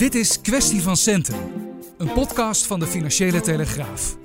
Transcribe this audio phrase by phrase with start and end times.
[0.00, 1.36] Dit is Kwestie van Centen,
[1.98, 4.16] een podcast van de Financiële Telegraaf.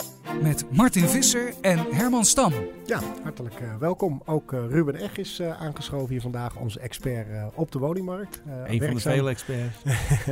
[0.42, 2.54] Met Martin Visser en Herman Stam.
[2.86, 4.22] Ja, hartelijk uh, welkom.
[4.26, 8.42] Ook uh, Ruben Eg is uh, aangeschoven hier vandaag, onze expert op de woningmarkt.
[8.66, 9.78] een van de vele experts.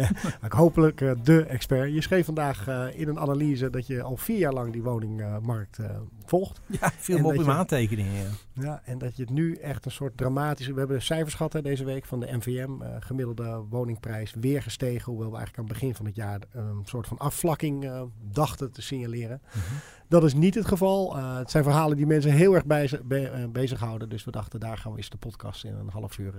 [0.49, 1.93] hopelijk de expert.
[1.93, 5.77] Je schreef vandaag in een analyse dat je al vier jaar lang die woningmarkt
[6.25, 6.61] volgt.
[6.81, 8.13] Ja, veel op in aantekeningen.
[8.13, 8.63] Ja.
[8.63, 10.67] ja, en dat je het nu echt een soort dramatisch...
[10.67, 12.69] We hebben cijfers gehad hè, deze week van de NVM.
[12.99, 15.11] gemiddelde woningprijs weer gestegen.
[15.11, 17.91] Hoewel we eigenlijk aan het begin van het jaar een soort van afvlakking
[18.31, 19.41] dachten te signaleren.
[19.43, 19.77] Mm -hmm.
[20.13, 21.17] Dat is niet het geval.
[21.17, 24.09] Uh, het zijn verhalen die mensen heel erg bij, be, uh, bezighouden.
[24.09, 26.33] Dus we dachten, daar gaan we eens de podcast in een half uur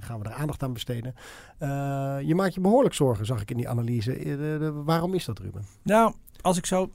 [0.00, 1.14] gaan we er aandacht aan besteden.
[2.26, 4.12] je maakt je behoorlijk zorgen, zag ik in die analyse.
[4.18, 5.64] De, de, waarom is dat, Ruben?
[5.82, 6.90] Nou, als ik zo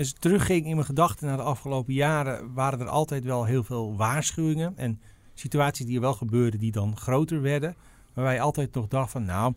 [0.00, 3.96] eens terugging in mijn gedachten naar de afgelopen jaren, waren er altijd wel heel veel
[3.96, 5.00] waarschuwingen en
[5.34, 7.76] situaties die er wel gebeurden die dan groter werden.
[8.12, 9.54] Waarbij je altijd nog dacht van, nou,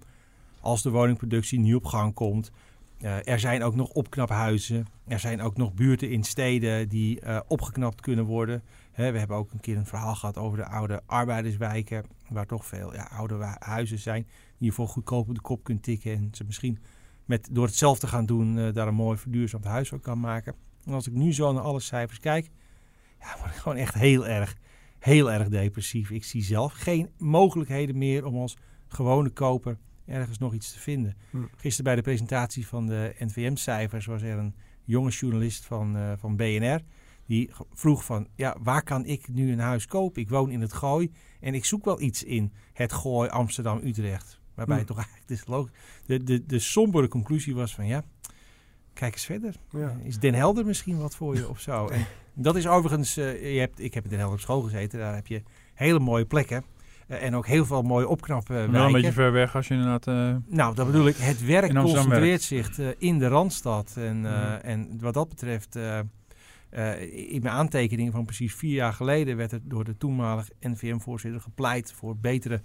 [0.61, 2.52] als de woningproductie niet op gang komt,
[3.02, 4.88] uh, er zijn ook nog opknaphuizen.
[5.08, 8.64] Er zijn ook nog buurten in steden die uh, opgeknapt kunnen worden.
[8.95, 12.05] We hebben ook een keer een verhaal gehad over de oude arbeiderswijken.
[12.30, 14.27] Waar toch veel ja, oude huizen zijn.
[14.58, 16.11] Die je voor goedkoop op de kop kunt tikken.
[16.11, 16.80] En ze misschien
[17.26, 20.20] met, door het zelf te gaan doen uh, daar een mooi verduurzaamd huis ook kan
[20.20, 20.56] maken.
[20.86, 22.50] En als ik nu zo naar alle cijfers kijk.
[23.20, 24.56] Ja, word ik gewoon echt heel erg,
[25.00, 26.10] heel erg depressief.
[26.10, 28.58] Ik zie zelf geen mogelijkheden meer om als
[28.88, 31.16] gewone koper ergens nog iets te vinden.
[31.30, 31.38] Hm.
[31.56, 36.36] Gisteren bij de presentatie van de NVM-cijfers was er een jonge journalist van, uh, van
[36.36, 36.82] BNR.
[37.26, 40.22] Die vroeg van, ja, waar kan ik nu een huis kopen?
[40.22, 44.42] Ik woon in het Gooi en ik zoek wel iets in het Gooi, Amsterdam, Utrecht.
[44.55, 44.86] Waarbij hm.
[44.86, 45.67] toch eigenlijk de,
[46.05, 48.03] de, de, de sombere conclusie was van, ja,
[48.93, 49.55] kijk eens verder.
[49.69, 49.97] Ja.
[50.03, 51.89] Is Den Helder misschien wat voor je of zo?
[52.36, 54.99] En dat is overigens, uh, je hebt, ik heb in Den Helder op school gezeten.
[54.99, 55.43] Daar heb je
[55.73, 56.64] hele mooie plekken.
[57.08, 58.73] Uh, en ook heel veel mooie opknappen wijken.
[58.73, 60.08] Wel een beetje ver weg als je inderdaad...
[60.08, 61.15] Uh, nou, dat bedoel ik.
[61.15, 63.93] Het werk concentreert zich uh, in de Randstad.
[63.97, 64.25] En, mm.
[64.61, 65.75] en wat dat betreft...
[65.75, 69.37] in mijn aantekeningen van precies vier jaar geleden...
[69.37, 71.93] werd er door de toenmalige NVM-voorzitter gepleit...
[71.93, 72.61] voor betere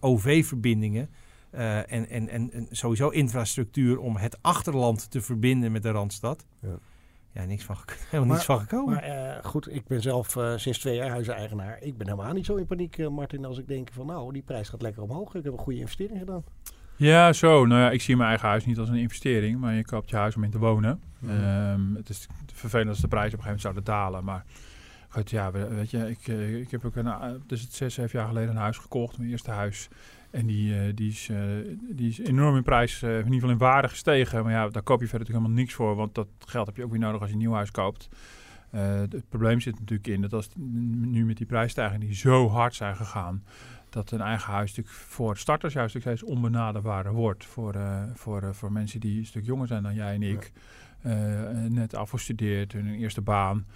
[0.00, 1.10] OV-verbindingen...
[1.50, 6.46] en, en, en, en, sowieso infrastructuur om het achterland te verbinden met de Randstad.
[6.60, 6.78] Ja
[7.32, 8.94] ja, niks van, helemaal maar, niets van gekomen.
[8.94, 11.78] Maar uh, goed, ik ben zelf uh, sinds twee jaar huizeneigenaar.
[11.80, 14.42] Ik ben helemaal niet zo in paniek, uh, Martin, als ik denk van nou, die
[14.42, 15.34] prijs gaat lekker omhoog.
[15.34, 16.44] Ik heb een goede investering gedaan.
[16.96, 17.66] Ja, zo.
[17.66, 20.16] Nou ja, ik zie mijn eigen huis niet als een investering, maar je koopt je
[20.16, 21.00] huis om in te wonen.
[21.18, 21.30] Mm.
[21.30, 24.44] Um, het is vervelend als de prijs op een gegeven moment zouden dalen, maar
[25.10, 26.26] goed, ja, weet je, ik,
[26.60, 29.50] ik heb ook een, dus het zes, zeven jaar geleden een huis gekocht, mijn eerste
[29.50, 29.88] huis.
[30.30, 31.30] En die, uh, die, is,
[31.90, 34.42] die is enorm in prijs, in ieder geval in waarde gestegen.
[34.42, 35.94] Maar ja, daar koop je verder natuurlijk helemaal niks voor.
[35.94, 38.08] Want dat geld heb je ook weer nodig als je een nieuw huis koopt.
[38.70, 42.96] het probleem zit natuurlijk in dat als nu met die prijsstijgingen die zo hard zijn
[42.96, 43.44] gegaan...
[43.88, 47.44] dat een eigen huis natuurlijk voor starters juist steeds onbenaderbaarder wordt.
[47.44, 47.74] Voor,
[48.14, 50.52] voor, voor mensen die een stuk jonger zijn dan jij en ik.
[51.02, 51.68] Ja.
[51.68, 53.66] net afgestudeerd, hun eerste baan.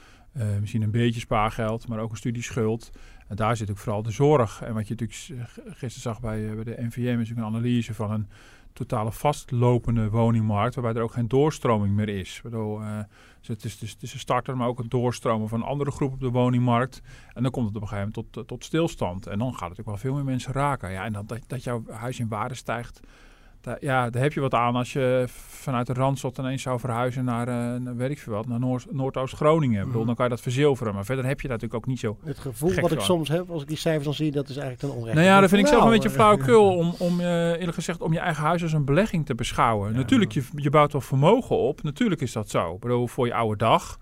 [0.61, 2.91] Misschien een beetje spaargeld, maar ook een studieschuld.
[3.29, 4.63] En daar zit ook vooral de zorg.
[4.63, 7.95] En wat je natuurlijk gisteren zag bij, eh, bij de NVM is ook een analyse
[7.95, 8.29] van een
[8.73, 12.41] totale vastlopende woningmarkt, waarbij er ook geen doorstroming meer is.
[12.43, 12.99] Waardoor, uh,
[13.39, 16.23] dus het, is, het is een starter, maar ook een doorstromen van andere groepen op
[16.23, 17.03] de woningmarkt.
[17.35, 19.27] En dan komt het op een gegeven moment tot, tot stilstand.
[19.27, 20.91] En dan gaat het ook wel veel meer mensen raken.
[20.91, 23.01] Ja, en dat, dat jouw huis in waarde stijgt,
[23.81, 25.25] ja, daar heb je wat aan als je
[25.65, 29.87] vanuit de Randstad ineens zou verhuizen naar, uh, weet ik veel wat, naar Noord, Noordoost-Groningen.
[29.87, 29.93] Mm.
[29.93, 32.39] Dan kan je dat verzilveren, maar verder heb je dat natuurlijk ook niet zo Het
[32.39, 34.99] gevoel wat ik soms heb als ik die cijfers dan zie, dat is eigenlijk een
[34.99, 35.17] onrecht.
[35.17, 38.13] Nou ja, dat vind ik zelf een beetje flauwekul om, om uh, eerlijk gezegd, om
[38.13, 39.91] je eigen huis als een belegging te beschouwen.
[39.91, 41.83] Ja, Natuurlijk, je, je bouwt wel vermogen op.
[41.83, 42.75] Natuurlijk is dat zo.
[42.75, 43.99] Ik bedoel, voor je oude dag.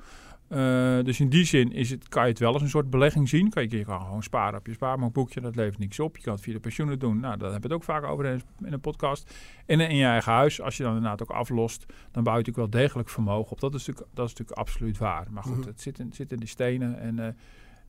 [0.52, 3.28] Uh, dus in die zin is het, kan je het wel als een soort belegging
[3.28, 3.50] zien.
[3.50, 6.16] Kan je, kan gewoon sparen op je spaarbankboekje, dat levert niks op.
[6.16, 7.20] Je kan het via de pensioenen doen.
[7.20, 9.34] Nou, daar hebben we het ook vaak over in, in een podcast.
[9.66, 12.72] En in je eigen huis, als je dan inderdaad ook aflost, dan bouw je natuurlijk
[12.72, 13.60] wel degelijk vermogen op.
[13.60, 15.26] Dat is natuurlijk, dat is natuurlijk absoluut waar.
[15.30, 15.68] Maar goed, mm -hmm.
[15.68, 17.18] het zit in, zit in die stenen en...
[17.18, 17.26] Uh,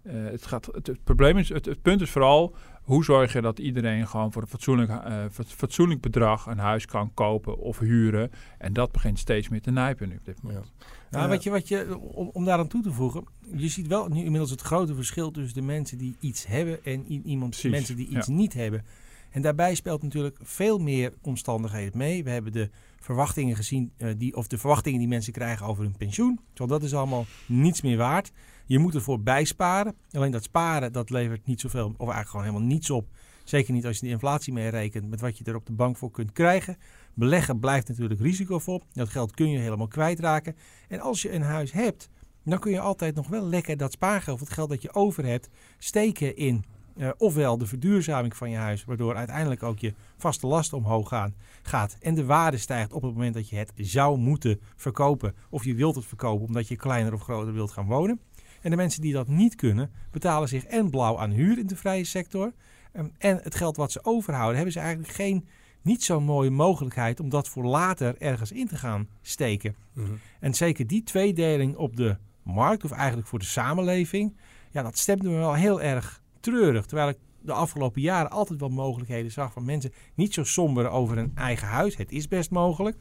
[0.03, 3.41] uh, het, gaat, het, het, probleem is, het, het, punt is vooral hoe zorg je
[3.41, 8.31] dat iedereen gewoon voor een fatsoenlijk, uh, fatsoenlijk bedrag een huis kan kopen of huren.
[8.57, 10.71] En dat begint steeds meer te nijpen nu op dit moment.
[10.79, 10.85] Ja.
[11.09, 13.23] Nou, wat je, wat je, om, om daar aan toe te voegen,
[13.55, 17.05] je ziet wel nu inmiddels het grote verschil tussen de mensen die iets hebben en
[17.27, 18.33] iemand, mensen die iets ja.
[18.33, 18.85] niet hebben.
[19.29, 22.23] En daarbij speelt natuurlijk veel meer omstandigheden mee.
[22.23, 22.69] We hebben de
[22.99, 26.39] verwachtingen gezien, uh, die, of de verwachtingen die mensen krijgen over hun pensioen.
[26.53, 28.31] Want dat is allemaal niets meer waard.
[28.73, 29.95] Je moet ervoor bijsparen.
[30.11, 33.07] Alleen dat sparen, dat levert niet zoveel, of eigenlijk gewoon helemaal niets op.
[33.43, 36.11] Zeker niet als je de inflatie meerekent met wat je er op de bank voor
[36.11, 36.77] kunt krijgen.
[37.13, 38.81] Beleggen blijft natuurlijk risicovol.
[38.93, 40.55] Dat geld kun je helemaal kwijtraken.
[40.87, 42.09] En als je een huis hebt,
[42.43, 45.49] dan kun je altijd nog wel lekker dat spaargeld, het geld dat je over hebt,
[45.77, 46.63] steken in
[46.97, 51.35] uh, ofwel de verduurzaming van je huis, waardoor uiteindelijk ook je vaste last omhoog gaan,
[51.61, 55.63] gaat en de waarde stijgt op het moment dat je het zou moeten verkopen of
[55.63, 58.19] je wilt het verkopen omdat je kleiner of groter wilt gaan wonen.
[58.63, 61.75] En de mensen die dat niet kunnen, betalen zich en blauw aan huur in de
[61.75, 62.53] vrije sector.
[62.93, 65.47] Um, en het geld wat ze overhouden, hebben ze eigenlijk geen
[65.81, 69.75] niet zo'n mooie mogelijkheid om dat voor later ergens in te gaan steken.
[69.93, 70.19] Mm -hmm.
[70.39, 74.35] En zeker die tweedeling op de markt, of eigenlijk voor de samenleving,
[74.71, 76.85] ja, dat stemde me wel heel erg treurig.
[76.85, 81.17] Terwijl ik de afgelopen jaren altijd wel mogelijkheden zag van mensen niet zo somber over
[81.17, 81.95] een eigen huis.
[81.95, 82.97] Het is best mogelijk.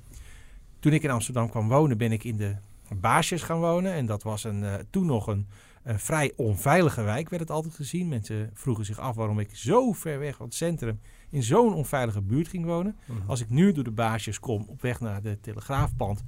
[0.81, 2.57] Toen ik in Amsterdam kwam wonen, ben ik in de
[3.01, 3.93] baasjes gaan wonen.
[3.93, 5.47] En dat was een, uh, toen nog een,
[5.83, 8.09] een, vrij onveilige wijk, werd het altijd gezien.
[8.09, 11.01] Mensen vroegen zich af waarom ik zo ver weg van het centrum
[11.31, 12.97] in zo'n onveilige buurt ging wonen.
[13.07, 13.29] Mm -hmm.
[13.29, 16.23] Als ik nu door de baasjes kom op weg naar de Telegraafpand,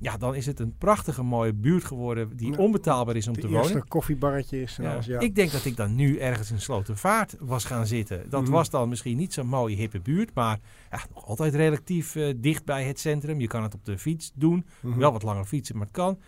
[0.00, 3.72] ja, dan is het een prachtige mooie buurt geworden die onbetaalbaar is om te wonen.
[3.72, 4.76] De koffiebarretjes.
[4.76, 4.92] Ja.
[4.92, 5.20] Alles, ja.
[5.20, 8.30] Ik denk dat ik dan nu ergens in Slotervaart was gaan zitten.
[8.30, 8.50] Dat mm.
[8.50, 10.60] was dan misschien niet zo'n mooie hippe buurt, maar
[10.90, 13.40] ja, nog altijd relatief uh, dicht bij het centrum.
[13.40, 15.00] Je kan het op de fiets doen, mm -hmm.
[15.00, 16.18] wel wat langer fietsen, maar het kan.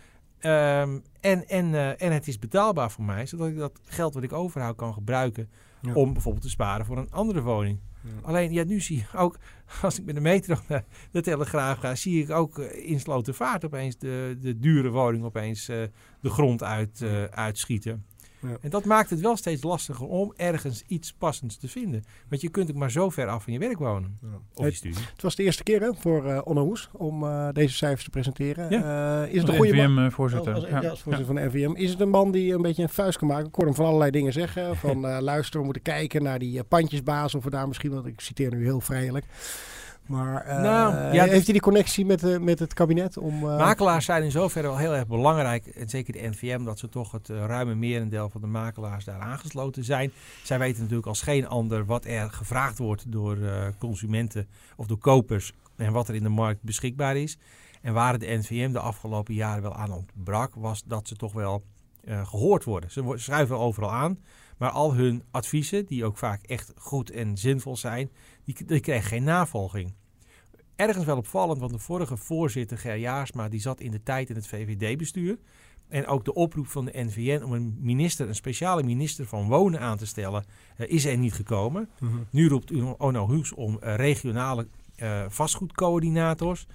[0.43, 4.23] Um, en, en, uh, en het is betaalbaar voor mij, zodat ik dat geld wat
[4.23, 5.49] ik overhoud kan gebruiken
[5.81, 5.93] ja.
[5.93, 7.79] om bijvoorbeeld te sparen voor een andere woning.
[8.21, 9.37] Alleen, ja, nu zie je ook,
[9.81, 13.65] als ik met de metro naar de Telegraaf ga, zie ik ook uh, in Slotervaart
[13.65, 15.83] opeens de, de dure woning opeens uh,
[16.21, 18.05] de grond uit, uh, uitschieten.
[18.41, 18.57] Ja.
[18.61, 22.03] En dat maakt het wel steeds lastiger om ergens iets passends te vinden.
[22.29, 24.17] Want je kunt ook maar zo ver af van je werk wonen.
[24.21, 24.27] Ja.
[24.53, 25.03] Of je studie.
[25.13, 28.09] Het was de eerste keer hè, voor uh, Onno Hoes om uh, deze cijfers te
[28.09, 28.69] presenteren.
[28.69, 29.23] Ja.
[29.23, 30.11] Uh, is het een goede man?
[30.11, 30.53] voorzitter.
[30.53, 30.89] Als, als, ja.
[30.89, 31.75] als voorzitter van de NVM.
[31.75, 33.47] Is het een man die een beetje een vuist kan maken?
[33.47, 34.75] Ik hoor hem van allerlei dingen zeggen.
[34.81, 37.35] Van luister, we moeten kijken naar die pandjesbaas.
[37.35, 39.25] Of we daar misschien, want ik citeer nu heel vrijelijk.
[40.05, 43.17] Maar uh, nou, ja, heeft hij die connectie met, uh, met het kabinet?
[43.17, 43.57] Om, uh...
[43.57, 45.65] Makelaars zijn in zoverre wel heel erg belangrijk.
[45.65, 49.83] En zeker de NVM, dat ze toch het ruime merendeel van de makelaars daar aangesloten
[49.83, 50.11] zijn.
[50.43, 53.37] Zij weten natuurlijk als geen ander wat er gevraagd wordt door
[53.77, 55.53] consumenten of door kopers.
[55.75, 57.37] En wat er in de markt beschikbaar is.
[57.81, 61.63] En waar de NVM de afgelopen jaren wel aan ontbrak, was dat ze toch wel
[62.05, 62.91] gehoord worden.
[62.91, 64.17] Ze schuiven overal aan.
[64.61, 68.11] Maar al hun adviezen, die ook vaak echt goed en zinvol zijn,
[68.57, 69.93] die, die kregen geen navolging.
[70.75, 74.35] Ergens wel opvallend, want de vorige voorzitter Ger Jaarsma die zat in de tijd in
[74.35, 75.37] het VVD-bestuur.
[75.87, 79.79] En ook de oproep van de NVN om een minister, een speciale minister van Wonen
[79.79, 80.45] aan te stellen,
[80.77, 81.89] uh, is er niet gekomen.
[81.99, 82.09] -huh.
[82.29, 86.67] Nu roept Ono Huus om uh, regionale uh, vastgoedcoördinators.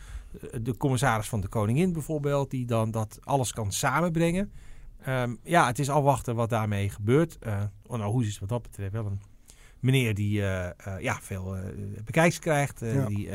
[0.63, 4.53] de commissaris van de Koningin bijvoorbeeld, die dan dat alles kan samenbrengen.
[5.09, 7.39] Um, ja, het is afwachten wat daarmee gebeurt.
[7.87, 9.21] Ono Hoes is wat dat betreft wel een
[9.87, 11.57] meneer die uh, uh, ja, veel
[12.05, 12.81] bekijks krijgt.
[12.81, 13.07] Ja.
[13.07, 13.29] Die,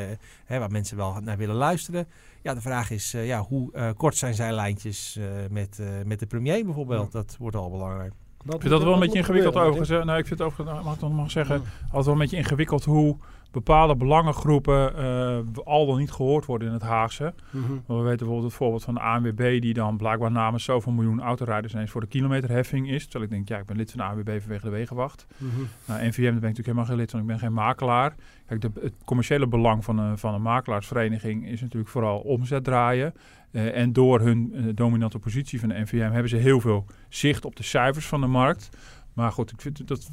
[0.45, 2.07] hè, waar mensen wel naar willen luisteren.
[2.41, 5.19] Ja, de vraag is ja, hoe kort zijn zijn lijntjes
[5.49, 7.13] met, met de premier bijvoorbeeld.
[7.13, 7.19] Ja.
[7.19, 8.13] Dat wordt al belangrijk.
[8.45, 9.89] Dat, ik vind dat wel een beetje ingewikkeld overigens.
[9.89, 12.83] Nou, ik vind het overigens, mag ik dan nog zeggen, altijd wel een beetje ingewikkeld
[12.83, 13.17] hoe
[13.51, 17.33] bepaalde belangengroepen uh, al dan niet gehoord worden in het Haagse.
[17.49, 17.83] Mm -hmm.
[17.87, 21.73] We weten bijvoorbeeld het voorbeeld van de ANWB, die dan blijkbaar namens zoveel miljoen autorijders
[21.73, 23.03] ineens voor de kilometerheffing is.
[23.03, 25.25] Terwijl ik denk, ja, ik ben lid van de ANWB vanwege de wegenwacht.
[25.37, 25.67] Mm -hmm.
[25.85, 28.15] nou, NVM, daar ben ik natuurlijk helemaal geen lid van, ik ben geen makelaar.
[28.45, 33.13] Kijk, de, het commerciële belang van een, van een makelaarsvereniging is natuurlijk vooral omzet draaien.
[33.51, 37.45] Uh, en door hun uh, dominante positie van de NVM hebben ze heel veel zicht
[37.45, 38.69] op de cijfers van de markt.
[39.13, 40.09] Maar goed, ik vind dat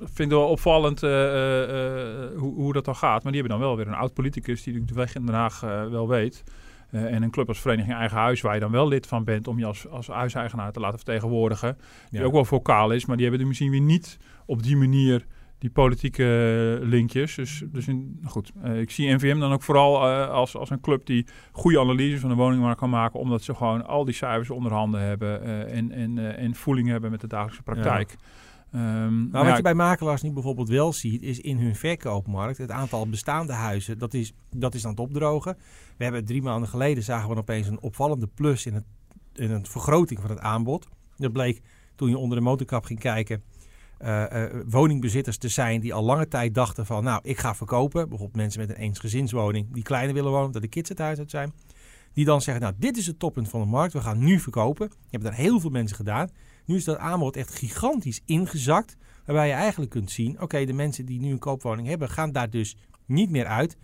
[0.00, 3.22] vind wel opvallend uh, uh, uh, hoe, hoe, dat dan gaat.
[3.22, 5.60] Maar die hebben dan wel weer een oud politicus die de weg in Den Haag
[5.90, 6.42] wel weet.
[6.90, 9.58] en een club als Vereniging Eigen Huis, waar je dan wel lid van bent om
[9.58, 11.78] je als, als huiseigenaar te laten vertegenwoordigen.
[12.10, 12.26] Die ja.
[12.26, 15.26] ook wel vocaal is, maar die hebben er misschien weer niet op die manier
[15.62, 17.34] die politieke linkjes.
[17.34, 20.80] Dus, dus in, goed, uh, ik zie NVM dan ook vooral uh, als, als een
[20.80, 24.50] club die goede analyses van de woningmarkt kan maken, omdat ze gewoon al die cijfers
[24.50, 28.16] onder handen hebben uh, en, en, en voeling hebben met de dagelijkse praktijk.
[28.72, 29.04] Ja.
[29.04, 32.58] Um, maar wat ja, je bij makelaars nu bijvoorbeeld wel ziet, is in hun verkoopmarkt
[32.58, 35.56] het aantal bestaande huizen, dat is, dat is aan het opdrogen.
[35.96, 38.84] We hebben drie maanden geleden zagen we opeens een opvallende plus in het,
[39.34, 40.88] in het vergroting van het aanbod.
[41.16, 41.62] Dat bleek
[41.94, 43.42] toen je onder de motorkap ging kijken,
[44.02, 48.08] uh, uh, woningbezitters te zijn die al lange tijd dachten van, nou, ik ga verkopen.
[48.08, 51.30] Bijvoorbeeld mensen met een eensgezinswoning die kleiner willen wonen, dat de kids het huis uit
[51.30, 51.52] zijn.
[52.12, 54.86] Die dan zeggen, nou, dit is het toppunt van de markt, we gaan nu verkopen.
[54.90, 56.30] Je hebt daar heel veel mensen gedaan.
[56.64, 58.96] Nu is dat aanbod echt gigantisch ingezakt.
[59.24, 62.50] Waarbij je eigenlijk kunt zien, oké, de mensen die nu een koopwoning hebben, gaan daar
[62.50, 63.76] dus niet meer uit.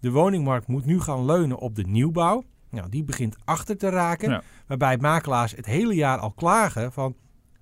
[0.00, 2.44] De woningmarkt moet nu gaan leunen op de nieuwbouw.
[2.70, 4.30] Nou, die begint achter te raken.
[4.30, 4.42] Ja.
[4.66, 7.16] Waarbij makelaars het hele jaar al klagen van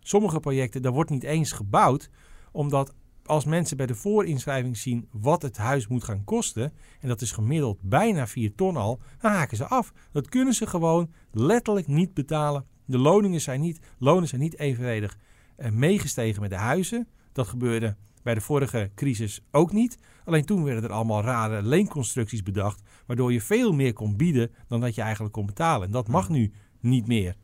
[0.06, 2.10] sommige projecten, daar wordt niet eens gebouwd.
[2.52, 2.94] Omdat
[3.24, 7.32] als mensen bij de voorinschrijving zien wat het huis moet gaan kosten, en dat is
[7.32, 9.92] gemiddeld bijna 4 ton al, dan haken ze af.
[10.12, 12.66] Dat kunnen ze gewoon letterlijk niet betalen.
[12.84, 15.18] De loningen zijn niet, lonen zijn niet evenredig
[15.56, 17.08] eh, meegestegen met de huizen.
[17.32, 19.98] Dat gebeurde bij de vorige crisis ook niet.
[20.24, 24.80] Alleen toen werden er allemaal rare leenconstructies bedacht, waardoor je veel meer kon bieden dan
[24.80, 25.86] dat je eigenlijk kon betalen.
[25.86, 27.34] En dat mag nu niet meer.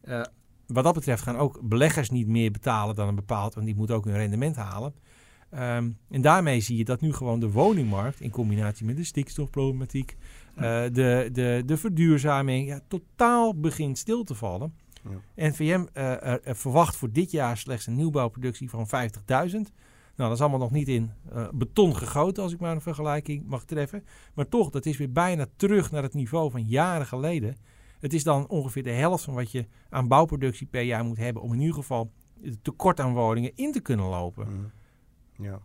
[0.00, 0.22] Eh,
[0.72, 3.94] wat dat betreft gaan ook beleggers niet meer betalen dan een bepaald, want die moeten
[3.96, 4.94] ook hun rendement halen.
[5.50, 10.16] Ehm, en daarmee zie je dat nu gewoon de woningmarkt in combinatie met de stikstofproblematiek,
[10.54, 10.62] eh,
[10.92, 14.74] de, de, de verduurzaming, ja, totaal begint stil te vallen.
[15.34, 15.48] Ja.
[15.48, 19.72] NVM eh, er- er verwacht voor dit jaar slechts een nieuwbouwproductie van 50.000.
[20.16, 23.46] Nou, dat is allemaal nog niet in eh, beton gegoten, als ik maar een vergelijking
[23.46, 24.04] mag treffen.
[24.34, 27.56] Maar toch, dat is weer bijna terug naar het niveau van jaren geleden.
[28.00, 31.42] Het is dan ongeveer de helft van wat je aan bouwproductie per jaar moet hebben
[31.42, 32.10] om in ieder geval
[32.42, 34.48] het tekort aan woningen in te kunnen lopen.
[34.48, 34.70] Mm.
[35.44, 35.60] Ja.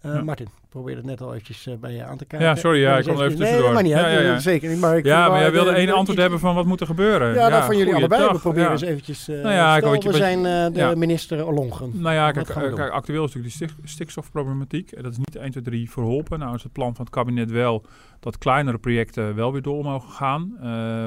[0.00, 0.22] Eh, Ja.
[0.22, 2.48] Martin, probeer het net al eventjes eh, bij je aan te kijken.
[2.48, 3.64] Ja, sorry, ja, ik kwam eens even tussendoor.
[3.64, 4.38] Nee, maar niet uit, Ja, ja, ja.
[4.38, 4.80] zeker niet.
[4.80, 6.86] Maar ik Ja, maar jij wilde eh, één antwoord iets- hebben van wat moet er
[6.86, 7.34] gebeuren.
[7.34, 8.28] Ja, dat van jullie allebei.
[8.32, 9.28] We proberen eens eventjes...
[9.28, 11.90] eh Nou ja, stel, we zijn de minister Olongen.
[12.00, 14.90] Nou ja, kijk, kijk, actueel is natuurlijk die stik- stikstofproblematiek.
[14.92, 16.38] En dat is niet 1, 2, 3 verholpen.
[16.38, 17.84] Nou is het plan van het kabinet wel
[18.20, 20.56] dat kleinere projecten wel weer door mogen gaan.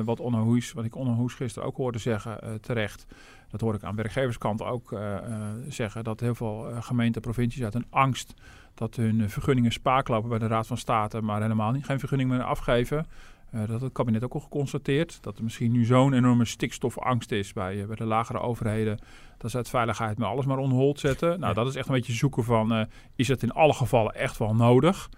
[0.05, 0.17] Wat,
[0.73, 3.05] wat ik Onno Hoes gisteren ook hoorde zeggen, terecht.
[3.49, 4.95] Dat hoor ik aan werkgeverskant ook
[5.69, 6.03] zeggen.
[6.03, 8.33] Dat heel veel gemeenten, provincies uit een angst
[8.73, 11.21] dat hun eh, vergunningen spaak lopen bij de Raad van State.
[11.21, 13.05] Maar helemaal niet geen vergunning meer afgeven.
[13.51, 15.17] Eh, dat had het kabinet ook al geconstateerd.
[15.21, 18.99] Dat er misschien nu zo'n enorme stikstofangst is bij, eh, bij de lagere overheden.
[19.37, 21.29] Dat ze uit veiligheid maar alles maar on hold zetten.
[21.29, 21.53] Nou, Ja.
[21.53, 22.87] dat is echt een beetje zoeken van...
[23.15, 25.09] is het in alle gevallen echt wel nodig?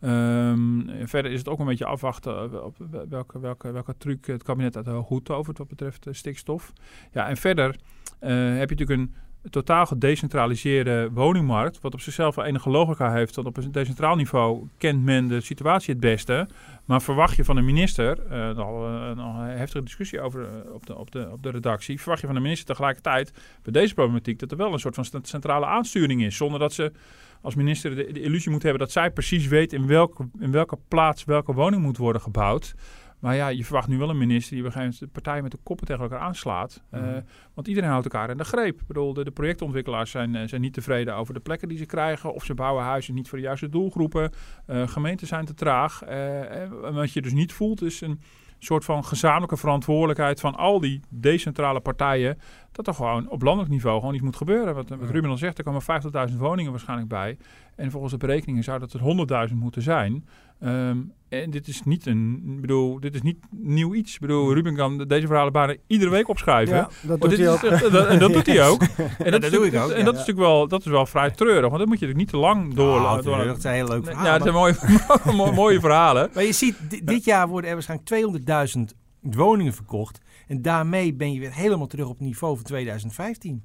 [0.00, 2.64] Ehm, verder is het ook een beetje afwachten...
[2.64, 2.76] op
[3.08, 6.72] welke, welke, welke truc het kabinet uit de hoed tovert wat betreft stikstof.
[7.12, 7.76] Ja, en verder
[8.18, 9.14] heb je natuurlijk een
[9.50, 11.80] totaal gedecentraliseerde woningmarkt...
[11.80, 13.34] wat op zichzelf wel enige logica heeft.
[13.34, 16.48] Want op een decentraal niveau kent men de situatie het beste...
[16.84, 18.22] Maar verwacht je van de minister,
[18.56, 21.50] al eh, een al een heftige discussie over eh, op, de, op, de, op de
[21.50, 23.32] redactie, verwacht je van de minister tegelijkertijd
[23.62, 26.36] bij deze problematiek dat er wel een soort van centrale aansturing is.
[26.36, 26.92] Zonder dat ze
[27.40, 30.78] als minister de, de illusie moet hebben dat zij precies weet in welke, in welke
[30.88, 32.74] plaats welke woning moet worden gebouwd.
[33.22, 35.42] Maar ja, je verwacht nu wel een minister die op een gegeven moment de partijen
[35.42, 36.82] met de koppen tegen elkaar aanslaat.
[36.90, 37.20] Eh, Mhm.
[37.54, 38.80] want iedereen houdt elkaar in de greep.
[38.80, 41.86] Ik bedoel, de, de projectontwikkelaars zijn, eh, zijn niet tevreden over de plekken die ze
[41.86, 42.34] krijgen.
[42.34, 44.30] Of ze bouwen huizen niet voor de juiste doelgroepen.
[44.66, 46.02] Eh, gemeenten zijn te traag.
[46.02, 48.20] Eh, en wat je dus niet voelt is een
[48.58, 52.38] soort van gezamenlijke verantwoordelijkheid van al die decentrale partijen.
[52.72, 54.74] Dat er gewoon op landelijk niveau gewoon iets moet gebeuren.
[54.74, 55.10] Wat, wat.
[55.10, 55.82] Ruben al zegt, er komen
[56.30, 57.36] 50.000 woningen waarschijnlijk bij.
[57.76, 59.00] En volgens de berekeningen zou dat er
[59.48, 60.26] 100.000 moeten zijn.
[60.62, 60.96] Ehm,
[61.28, 64.14] en dit is niet een, ik bedoel, dit is niet nieuw iets.
[64.14, 66.76] Ik bedoel, Ruben kan deze verhalen bijna iedere week opschrijven.
[66.76, 67.62] Ja, dat doet hij ook.
[67.62, 68.82] echt- dat- en dat doet hij ook.
[68.82, 70.04] En dat, dat is doe ik natuurlijk- ook, En ja.
[70.04, 71.60] dat is natuurlijk wel, dat is wel vrij treurig.
[71.68, 73.00] Want dat moet je natuurlijk niet te lang door.
[73.00, 74.26] Nou, door dat zijn heel leuk Nee, verhalen.
[74.28, 76.30] ja, het zijn mooie, mooie, verhalen.
[76.34, 80.18] Maar je ziet, di- dit jaar worden er waarschijnlijk 200.000 woningen verkocht.
[80.46, 83.64] En daarmee ben je weer helemaal terug op het niveau van 2015.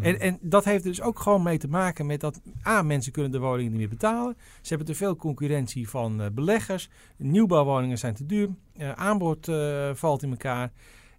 [0.00, 2.40] En, en dat heeft dus ook gewoon mee te maken met dat...
[2.66, 4.36] A, mensen kunnen de woningen niet meer betalen.
[4.62, 6.88] Ze hebben te veel concurrentie van eh, beleggers.
[7.16, 8.48] Nieuwbouwwoningen zijn te duur.
[8.76, 10.72] Eh, aanbod eh, valt in elkaar.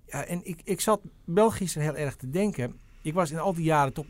[0.07, 2.83] Ja, en ik, ik zat wel gisteren heel erg te denken...
[3.01, 4.05] Ik was in al die jaren toch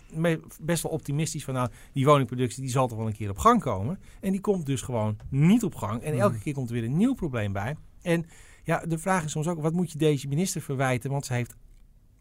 [0.61, 1.53] best wel optimistisch van...
[1.53, 3.99] Nou, die woningproductie die zal toch wel een keer op gang komen.
[4.21, 6.01] En die komt dus gewoon niet op gang.
[6.01, 7.75] En elke keer komt er weer een nieuw probleem bij.
[8.01, 8.25] En
[8.63, 9.61] ja, de vraag is soms ook...
[9.61, 11.11] Wat moet je deze minister verwijten?
[11.11, 11.55] Want ze heeft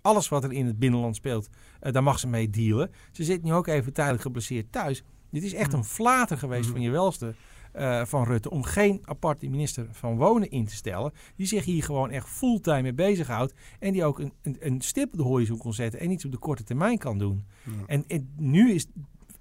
[0.04, 1.49] alles wat er in het binnenland speelt...
[1.80, 2.90] eh, daar mag ze mee dealen.
[3.12, 5.02] Ze zit nu ook even tijdelijk geblesseerd thuis.
[5.30, 7.34] Dit is echt een flater geweest van je welste
[7.73, 8.50] eh, van Rutte...
[8.50, 11.12] om geen aparte minister van Wonen in te stellen...
[11.37, 13.54] die zich hier gewoon echt fulltime mee bezighoudt...
[13.78, 16.00] en die ook een, een, een stip op de horizon kon zetten...
[16.00, 17.44] en iets op de korte termijn kan doen.
[17.62, 17.73] Ja.
[17.87, 18.87] En, en nu is...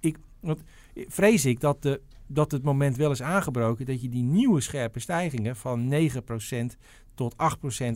[0.00, 0.60] Ik, want,
[0.94, 3.86] vrees ik dat, de, dat het moment wel is aangebroken...
[3.86, 6.76] dat je die nieuwe scherpe stijgingen van 9%
[7.14, 7.36] tot 8%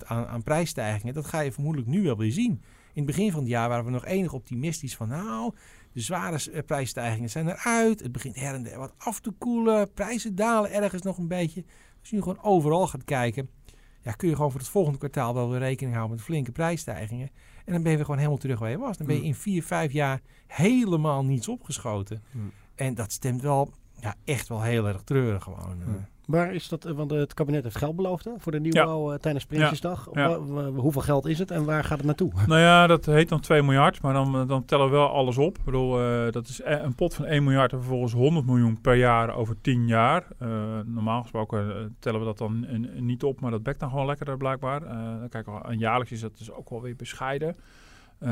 [0.06, 1.14] aan, aan prijsstijgingen...
[1.14, 2.50] dat ga je vermoedelijk nu wel weer zien.
[2.92, 5.08] In het begin van het jaar waren we nog enig optimistisch van...
[5.08, 5.54] nou,
[5.92, 8.00] de zware eh, prijsstijgingen zijn eruit.
[8.00, 9.92] Het begint her en der wat af te koelen.
[9.92, 11.64] Prijzen dalen ergens nog een beetje.
[12.00, 13.48] Als je nu gewoon overal gaat kijken...
[14.00, 17.30] Ja, kun je gewoon voor het volgende kwartaal wel weer rekening houden met flinke prijsstijgingen.
[17.64, 18.96] En dan ben je weer gewoon helemaal terug waar je was.
[18.96, 19.26] Dan ben je Mm.
[19.28, 22.22] in vier, vijf jaar helemaal niets opgeschoten.
[22.30, 22.52] Mm.
[22.74, 25.80] En dat stemt wel ja, echt wel heel erg treurig gewoon.
[25.80, 25.86] eh.
[25.86, 26.06] Mm.
[26.28, 26.84] Waar is dat?
[26.84, 30.08] eh, Want het kabinet heeft geld beloofd hè, voor de nieuwbouw eh, tijdens Prinsjesdag.
[30.12, 30.38] Ja.
[30.74, 32.32] Hoeveel geld is het en waar gaat het naartoe?
[32.46, 35.58] Nou ja, dat heet dan 2 miljard, maar dan, dan tellen we wel alles op.
[35.58, 38.80] Ik bedoel, eh, dat is e- een pot van 1 miljard en vervolgens 100 miljoen
[38.80, 40.24] per jaar over 10 jaar.
[40.38, 40.48] Eh,
[40.84, 44.06] normaal gesproken eh, tellen we dat dan eh, niet op, maar dat bekt dan gewoon
[44.06, 44.82] lekkerder blijkbaar.
[44.82, 47.56] Eh, dan kijken we, en jaarlijks is dat dus ook wel weer bescheiden.
[48.18, 48.30] Eh,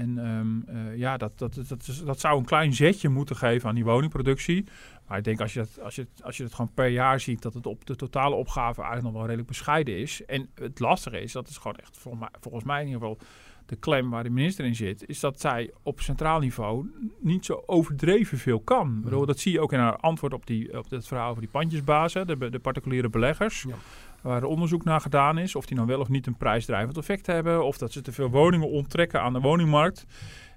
[0.00, 3.68] en ehm, eh, ja, dat, dat, dat, is- dat zou een klein zetje moeten geven
[3.68, 4.64] aan die woningproductie.
[5.06, 7.20] Maar ik denk als je, dat, als, je het, als je het gewoon per jaar
[7.20, 10.24] ziet, dat het op de totale opgave eigenlijk nog wel redelijk bescheiden is.
[10.24, 13.18] En het lastige is, dat is gewoon echt volgens mij, volgens mij in ieder geval
[13.66, 17.62] de klem waar de minister in zit, is dat zij op centraal niveau niet zo
[17.66, 19.00] overdreven veel kan.
[19.00, 21.50] Bedoel, dat zie je ook in haar antwoord op, die, op het verhaal over die
[21.50, 23.62] pandjesbazen, de, de particuliere beleggers.
[23.68, 23.74] Ja.
[24.22, 27.26] Waar er onderzoek naar gedaan is, of die nou wel of niet een prijsdrijvend effect
[27.26, 30.06] hebben, of dat ze te veel woningen onttrekken aan de woningmarkt.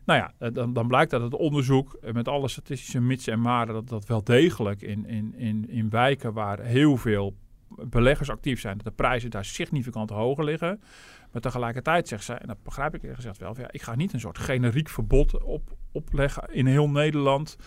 [0.07, 3.41] Nou ja, eh, dan, dan blijkt dat het onderzoek eh, met alle statistische mitsen en
[3.41, 7.35] maren, dat dat wel degelijk in, in, in, in wijken waar heel veel
[7.67, 10.81] beleggers actief zijn, dat de prijzen daar significant hoger liggen.
[11.31, 14.19] Maar tegelijkertijd zegt zij, en dat begrijp ik gezegd wel, ja, ik ga niet een
[14.19, 15.61] soort generiek verbod op,
[15.91, 17.57] opleggen in heel Nederland.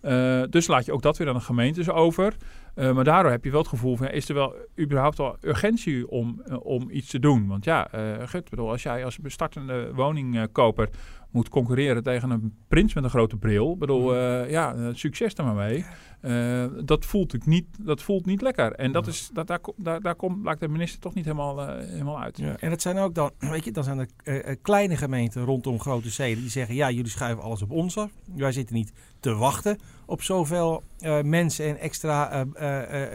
[0.00, 2.36] Eh, dus laat je ook dat weer aan de gemeentes over.
[2.74, 6.42] Maar daardoor heb je wel het gevoel van, is er wel überhaupt wel urgentie om,
[6.62, 7.46] om iets te doen?
[7.46, 7.88] Want ja,
[8.24, 10.88] gut, bedoel, als jij als bestartende woningkoper
[11.30, 13.72] moet concurreren tegen een prins met een grote bril.
[13.72, 15.84] Ik bedoel, eh, ja, eh, succes er maar mee.
[16.20, 18.72] Eh, dat, voelt ik niet, dat voelt niet lekker.
[18.72, 22.20] En dat is, dat, daar, daar, daar komt, lijkt de minister toch niet helemaal, helemaal
[22.20, 22.38] uit.
[22.38, 26.10] Ja, en het zijn ook dan, weet je, dan zijn er kleine gemeenten rondom grote
[26.10, 28.10] steden die zeggen: ja, jullie schuiven alles op ons af.
[28.36, 30.82] Wij zitten niet te wachten op zoveel
[31.22, 32.46] mensen en extra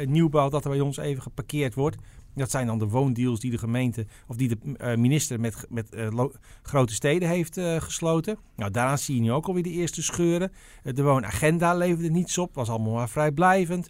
[0.05, 1.97] nieuwbouw dat er bij ons even geparkeerd wordt.
[2.35, 5.93] Dat zijn dan de woondeals die de gemeente of die de eh, minister met, met
[5.93, 6.25] eh,
[6.61, 8.37] grote steden heeft eh, gesloten.
[8.55, 10.51] Nou, daaraan zie je nu ook alweer de eerste scheuren.
[10.83, 13.89] De woonagenda leverde niets op, was allemaal maar vrijblijvend.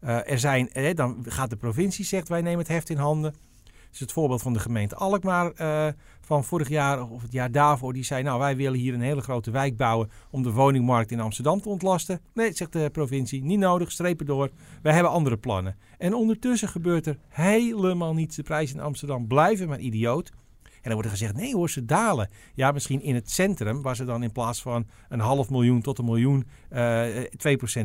[0.00, 3.34] Er zijn, dan gaat de provincie zegt wij nemen het heft in handen.
[3.92, 5.86] Is het voorbeeld van de gemeente Alkmaar eh,
[6.20, 7.92] van vorig jaar of het jaar daarvoor.
[7.92, 11.20] Die zei, nou wij willen hier een hele grote wijk bouwen om de woningmarkt in
[11.20, 12.20] Amsterdam te ontlasten.
[12.34, 14.50] Nee, zegt de provincie, niet nodig, strepen door.
[14.82, 15.76] Wij hebben andere plannen.
[15.98, 18.36] En ondertussen gebeurt er helemaal niets.
[18.36, 20.32] De prijzen in Amsterdam blijven maar idioot.
[20.82, 22.28] En dan wordt er gezegd, nee hoor, ze dalen.
[22.54, 25.98] Ja, misschien in het centrum, waar ze dan in plaats van een half miljoen tot
[25.98, 27.24] een miljoen eh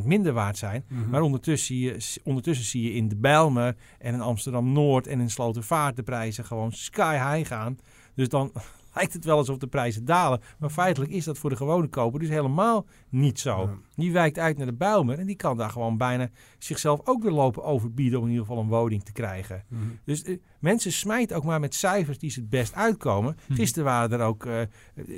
[0.01, 0.85] 2% minder waard zijn.
[1.09, 5.29] Maar ondertussen zie, je, ondertussen zie je in de Bijlmer en in Amsterdam-Noord en in
[5.29, 7.77] Slotervaart de prijzen gewoon sky high gaan.
[8.15, 8.51] Dus dan
[8.95, 10.41] lijkt het wel alsof de prijzen dalen.
[10.59, 13.61] Maar feitelijk is dat voor de gewone koper dus helemaal niet zo.
[13.61, 13.77] Ja.
[13.95, 17.31] Die wijkt uit naar de Bijlmer en die kan daar gewoon bijna zichzelf ook weer
[17.31, 19.63] lopen overbieden om in ieder geval een woning te krijgen.
[20.03, 23.37] Dus eh, mensen smijten ook maar met cijfers die ze het best uitkomen.
[23.49, 24.61] Gisteren waren er ook eh,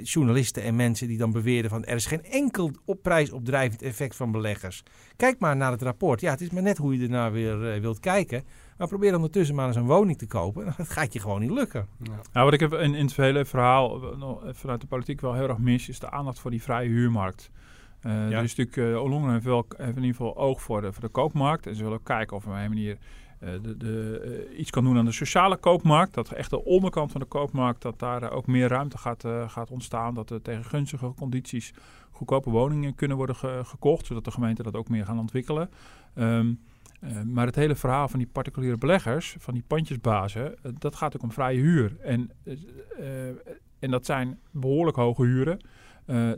[0.04, 4.32] journalisten en mensen die dan beweerden van er is geen enkel op prijsopdrijvend effect van
[4.32, 4.84] beleggers.
[5.16, 6.22] Kijk maar naar het rapport.
[6.22, 8.44] Ja, het is maar net hoe je ernaar weer eh, wilt kijken.
[8.78, 10.66] Maar probeer ondertussen maar eens een woning te kopen.
[10.78, 11.88] Dat gaat je gewoon niet lukken.
[12.34, 15.34] Nou, wat ik heb in, in het hele verhaal eh, nog vanuit de politiek wel
[15.34, 17.52] heel erg mis, is de aandacht voor die vrije huurmarkt.
[18.02, 18.38] Eh Ja.
[18.38, 18.78] Er is natuurlijk,
[19.12, 21.68] uh, heeft wel heeft in ieder geval oog voor de, voor de koopmarkt.
[21.68, 22.98] En ze willen ook kijken of we op een manier
[23.40, 26.14] eh, de, de, iets kan doen aan de sociale koopmarkt.
[26.14, 29.72] Dat echt de onderkant van de koopmarkt, dat daar ook meer ruimte gaat, eh, gaat
[29.72, 30.14] ontstaan.
[30.14, 31.74] Dat er tegen gunstige condities
[32.12, 34.06] goedkope woningen kunnen worden ge- gekocht.
[34.06, 35.70] Zodat de gemeenten dat ook meer gaan ontwikkelen.
[36.14, 36.54] Ehm,
[37.00, 41.16] eh, maar het hele verhaal van die particuliere beleggers, van die pandjesbazen, eh, dat gaat
[41.16, 41.98] ook om vrije huur.
[42.00, 43.28] En, eh,
[43.80, 45.60] en dat zijn behoorlijk hoge huren.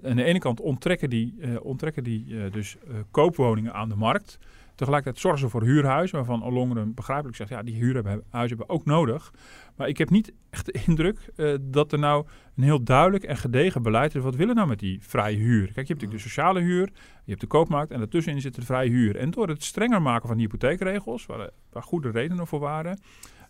[0.03, 2.77] Aan de ene kant onttrekken die, onttrekken die dus
[3.11, 4.39] koopwoningen aan de markt.
[4.79, 8.85] Tegelijkertijd zorgen ze voor huurhuizen, waarvan Ollongren begrijpelijk zegt, ja, die huurhuizen hebben we ook
[8.85, 9.33] nodig.
[9.75, 13.37] Maar ik heb niet echt de indruk eh, dat er nou een heel duidelijk en
[13.37, 14.23] gedegen beleid is.
[14.23, 15.63] Wat willen we nou met die vrije huur?
[15.63, 16.85] Kijk, je hebt natuurlijk de sociale huur,
[17.23, 19.15] je hebt de koopmarkt en daartussenin zit de vrije huur.
[19.15, 22.99] En door het strenger maken van die hypotheekregels, waar, waar goede redenen voor waren,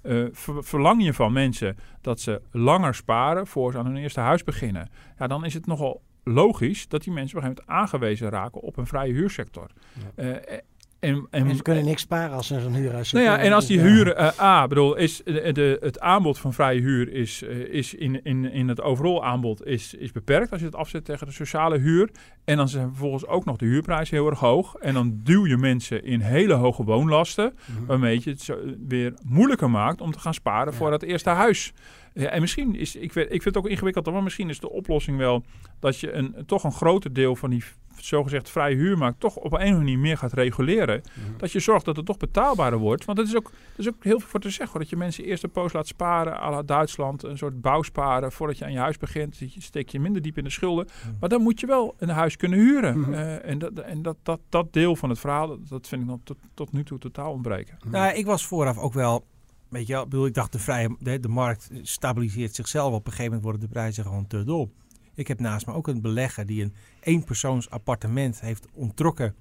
[0.03, 4.19] uh, ver, verlang je van mensen dat ze langer sparen voor ze aan hun eerste
[4.19, 4.89] huis beginnen.
[5.19, 8.61] Ja, dan is het nogal logisch dat die mensen op een gegeven moment aangewezen raken
[8.61, 9.67] op een vrije huursector.
[10.15, 10.23] Ja.
[10.23, 10.57] Uh,
[10.99, 13.65] en, en, en, ze kunnen niks sparen als ze zo'n huurhuis Nou ja, en als
[13.65, 17.49] die huur, uh, A, bedoel, is de, de, het aanbod van vrije huur is, uh,
[17.73, 21.27] is in, in, in het overal aanbod is, is beperkt als je het afzet tegen
[21.27, 22.09] de sociale huur.
[22.45, 24.75] En dan zijn vervolgens ook nog de huurprijzen heel erg hoog.
[24.75, 27.85] En dan duw je mensen in hele hoge woonlasten, mm-hmm.
[27.85, 28.49] waarmee je het
[28.87, 30.77] weer moeilijker maakt om te gaan sparen ja.
[30.77, 31.73] voor dat eerste huis.
[32.13, 34.69] Ja, en misschien is, ik, weet, ik vind het ook ingewikkeld, maar misschien is de
[34.69, 35.43] oplossing wel
[35.79, 37.63] dat je een, toch een groter deel van die
[38.01, 41.01] zogezegd vrije huurmarkt toch op een of andere manier meer gaat reguleren.
[41.03, 41.37] Mhm.
[41.37, 43.05] Dat je zorgt dat het toch betaalbaarder wordt.
[43.05, 44.67] Want het is ook, er is ook heel veel voor te zeggen.
[44.71, 44.79] hoor.
[44.79, 47.23] Dat je mensen eerst een poos laat sparen, à la Duitsland.
[47.23, 49.39] Een soort bouwsparen voordat je aan je huis begint.
[49.39, 50.87] Dat je- steek je minder diep in de schulden.
[51.19, 52.99] Maar dan moet je wel een huis kunnen huren.
[52.99, 53.13] Mhm.
[53.13, 56.07] Eh, en dat, en dat, dat, dat deel van het verhaal, dat, dat vind ik
[56.07, 57.77] nog tot, tot nu toe totaal ontbreken.
[57.89, 59.25] Nou, ik was vooraf ook wel,
[59.69, 62.93] weet je wel, ik bedoel, ik dacht de vrije, de, de markt stabiliseert zichzelf.
[62.93, 64.71] Op een gegeven moment worden de prijzen gewoon te dol.
[65.19, 69.35] Ik heb naast me ook een belegger die een eenpersoons appartement heeft ontrokken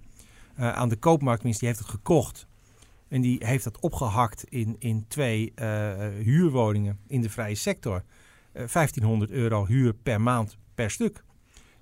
[0.55, 1.38] eh, aan de koopmarkt.
[1.38, 2.47] Tenminste, die heeft het gekocht.
[3.09, 5.64] En die heeft dat opgehakt in, in twee eh,
[6.23, 7.97] huurwoningen in de vrije sector.
[8.53, 11.25] Eh 1500 euro huur per maand per stuk.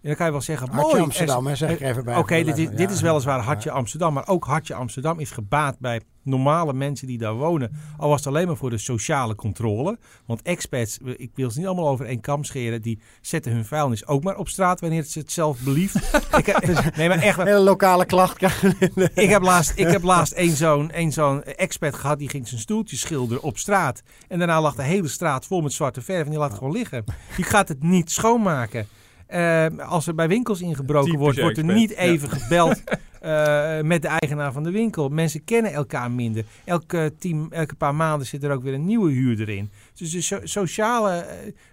[0.07, 2.17] En dan kan je wel zeggen, Hartje mooi, Amsterdam, hè, zeg ik even bij.
[2.17, 3.41] Oké, dit, is- dit is weliswaar.
[3.41, 7.73] Hartje Amsterdam, maar ook Hartje Amsterdam is gebaat bij normale mensen die daar wonen.
[7.99, 9.99] Al was het alleen maar voor de sociale controle.
[10.27, 13.65] Want expats, we- ik wil ze niet allemaal over één kam scheren, die zetten hun
[13.65, 15.95] vuilnis ook maar op straat wanneer ze het zelf belieft.
[16.39, 18.43] ik heb, nee, maar echt, Hele lokale klacht
[19.15, 22.61] ik heb laatst, ik heb laatst één zo'n één zo'n expert gehad die ging zijn
[22.61, 24.03] stoeltje schilderen op straat.
[24.29, 26.73] En daarna lag de hele straat vol met zwarte verf en die laat het gewoon
[26.73, 27.05] liggen.
[27.37, 28.87] Die gaat het niet schoonmaken.
[29.27, 31.97] Eh, als er bij winkels ingebroken Typisch wordt, wordt er expert, niet ja.
[31.97, 32.83] even gebeld
[33.21, 35.09] eh, met de eigenaar van de winkel.
[35.09, 36.45] Mensen kennen elkaar minder.
[36.65, 39.71] Elke, tien, elke paar maanden zit er ook weer een nieuwe huurder in.
[39.95, 41.27] Dus de so- sociale,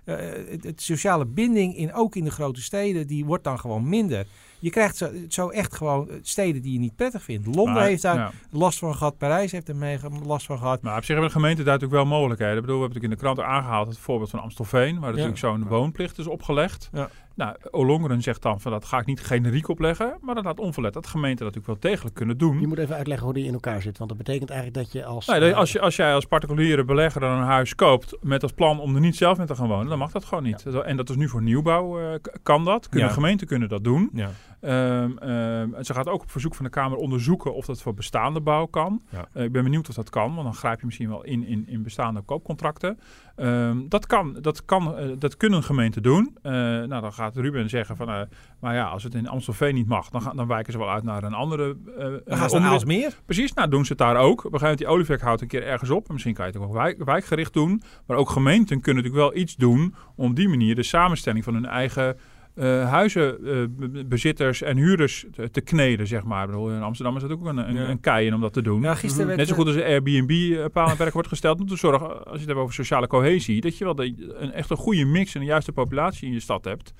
[0.03, 0.15] eh,
[0.49, 4.25] het, het sociale binding, in, ook in de grote steden, die wordt dan gewoon minder.
[4.63, 7.45] Je krijgt zo, zo echt gewoon steden die je niet prettig vindt.
[7.45, 9.17] Londen Maar, heeft daar last van gehad.
[9.17, 10.81] Parijs heeft er mee last van gehad.
[10.81, 12.55] Maar op zich hebben de gemeenten daar natuurlijk wel mogelijkheden.
[12.55, 15.37] Ik bedoel, we hebben natuurlijk in de krant aangehaald het voorbeeld van Amstelveen, waar natuurlijk
[15.37, 16.89] zo'n woonplicht is opgelegd.
[16.91, 17.09] Ja.
[17.35, 20.93] Nou, Olongeren zegt dan van dat ga ik niet generiek opleggen, maar dat laat onverlet
[20.93, 22.59] dat gemeenten dat natuurlijk wel degelijk kunnen doen.
[22.59, 23.97] Je moet even uitleggen hoe die in elkaar zit.
[23.97, 25.27] Want dat betekent eigenlijk dat je als...
[25.27, 28.51] Nee, dat- als, je, als jij als particuliere belegger dan een huis koopt met als
[28.51, 30.65] plan om er niet zelf in te gaan wonen, dan mag dat gewoon niet.
[30.65, 32.89] En dat is nu voor nieuwbouw, eh, kan dat.
[32.89, 33.13] Kunnen Ja.
[33.13, 34.09] gemeenten kunnen dat doen.
[34.13, 34.29] Ja.
[34.63, 37.93] Ehm, ehm, en ze gaat ook op verzoek van de Kamer onderzoeken of dat voor
[37.93, 39.02] bestaande bouw kan.
[39.10, 39.28] Ja.
[39.34, 41.67] Eh, ik ben benieuwd of dat kan, want dan grijp je misschien wel in, in,
[41.67, 42.99] in bestaande koopcontracten.
[43.36, 46.38] Ehm, dat, kan, dat, kan, eh, dat kunnen gemeenten doen.
[46.41, 48.28] Eh, nou, dan gaat Ruben zeggen van,
[48.60, 51.04] maar ja, als het in Amstelveen niet mag, dan, gaan, dan wijken ze wel uit
[51.04, 51.78] naar een andere
[52.26, 52.69] Dan gaan ze naar.
[52.69, 53.17] Aalsmeer.
[53.26, 54.32] Precies, nou doen ze het daar ook.
[54.32, 56.08] Op een gegeven moment die olievlek houdt een keer ergens op.
[56.08, 57.82] En Misschien kan je het ook wijk, wijkgericht doen.
[58.08, 61.54] Maar ook gemeenten kunnen natuurlijk wel iets doen om op die manier de samenstelling van
[61.54, 62.17] hun eigen
[62.55, 66.43] eh huizenbezitters en huurders te, te kneden, zeg maar.
[66.43, 67.89] Ik bedoel, in Amsterdam is dat ook een, een, Ja.
[67.89, 68.81] een kei in om dat te doen.
[68.81, 71.59] Ja, gisteren werd, Net zo eh, goed als Airbnb eh, paal en perk wordt gesteld
[71.59, 74.51] om te zorgen, als je het hebt over sociale cohesie, dat je wel de, een,
[74.51, 76.93] echt een goede mix en een juiste populatie in je stad hebt.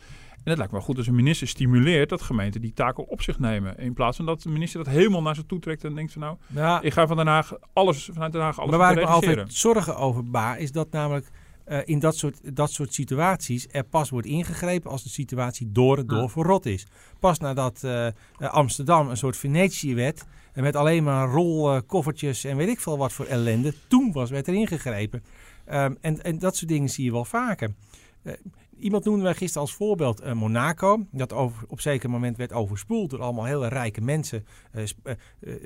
[0.44, 3.22] En het lijkt me wel goed als een minister stimuleert dat gemeenten die taken op
[3.22, 3.78] zich nemen.
[3.78, 6.22] In plaats van dat de minister dat helemaal naar zich toe trekt en denkt van
[6.22, 8.98] nou, ja, ik ga van Den Haag alles, vanuit Den Haag alles maar waar ik
[8.98, 11.32] me altijd zorgen over baar, is dat namelijk
[11.66, 15.98] eh, in dat soort, dat soort situaties er pas wordt ingegrepen als de situatie door
[15.98, 16.28] en door Ja.
[16.28, 16.86] verrot is.
[17.20, 20.24] Pas nadat eh, eh, Amsterdam een soort Venetië werd,
[20.54, 24.48] en met alleen maar rolkoffertjes en weet ik veel wat voor ellende, toen was werd
[24.48, 25.24] er ingegrepen.
[25.66, 27.74] Ehm, en, en dat soort dingen zie je wel vaker.
[28.80, 31.06] Iemand noemde wij gisteren als voorbeeld Monaco.
[31.12, 34.46] Dat over, op zeker moment werd overspoeld door allemaal hele rijke mensen.
[35.04, 35.14] eh,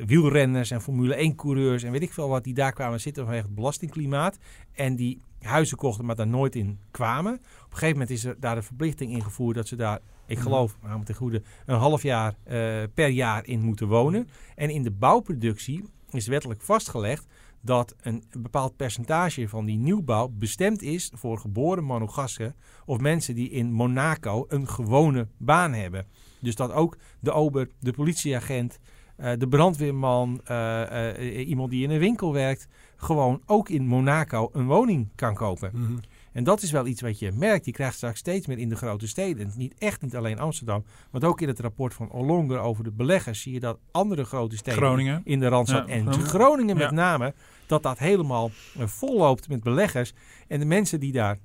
[0.06, 2.44] wielrenners en Formule 1 coureurs en weet ik veel wat.
[2.44, 4.38] Die daar kwamen zitten vanwege het belastingklimaat.
[4.74, 7.34] En die huizen kochten maar daar nooit in kwamen.
[7.34, 10.78] Op een gegeven moment is er daar de verplichting ingevoerd dat ze daar, ik geloof,
[10.82, 14.30] hou me ten goede, een half jaar eh, per jaar in moeten wonen.
[14.56, 17.26] En in de bouwproductie is wettelijk vastgelegd
[17.62, 23.50] dat een bepaald percentage van die nieuwbouw bestemd is voor geboren monogassen of mensen die
[23.50, 26.06] in Monaco een gewone baan hebben.
[26.42, 28.80] Dus dat ook de ober, de politieagent,
[29.16, 32.68] eh, de brandweerman, eh, iemand die in een winkel werkt,
[32.98, 35.72] gewoon ook in Monaco een woning kan kopen.
[35.74, 35.98] Mhm.
[36.32, 37.66] En dat is wel iets wat je merkt.
[37.66, 39.52] Je krijgt straks steeds meer in de grote steden.
[39.56, 40.84] Niet, echt niet alleen Amsterdam.
[41.12, 44.58] Want ook in het rapport van Orlonger over de beleggers zie je dat andere grote
[44.58, 45.22] steden Groningen.
[45.24, 46.28] in de Randstad Ja, en Groningen.
[46.28, 46.92] Groningen met Ja.
[46.96, 47.34] name,
[47.68, 50.14] dat dat helemaal eh, volloopt met beleggers.
[50.48, 51.38] En de mensen die daar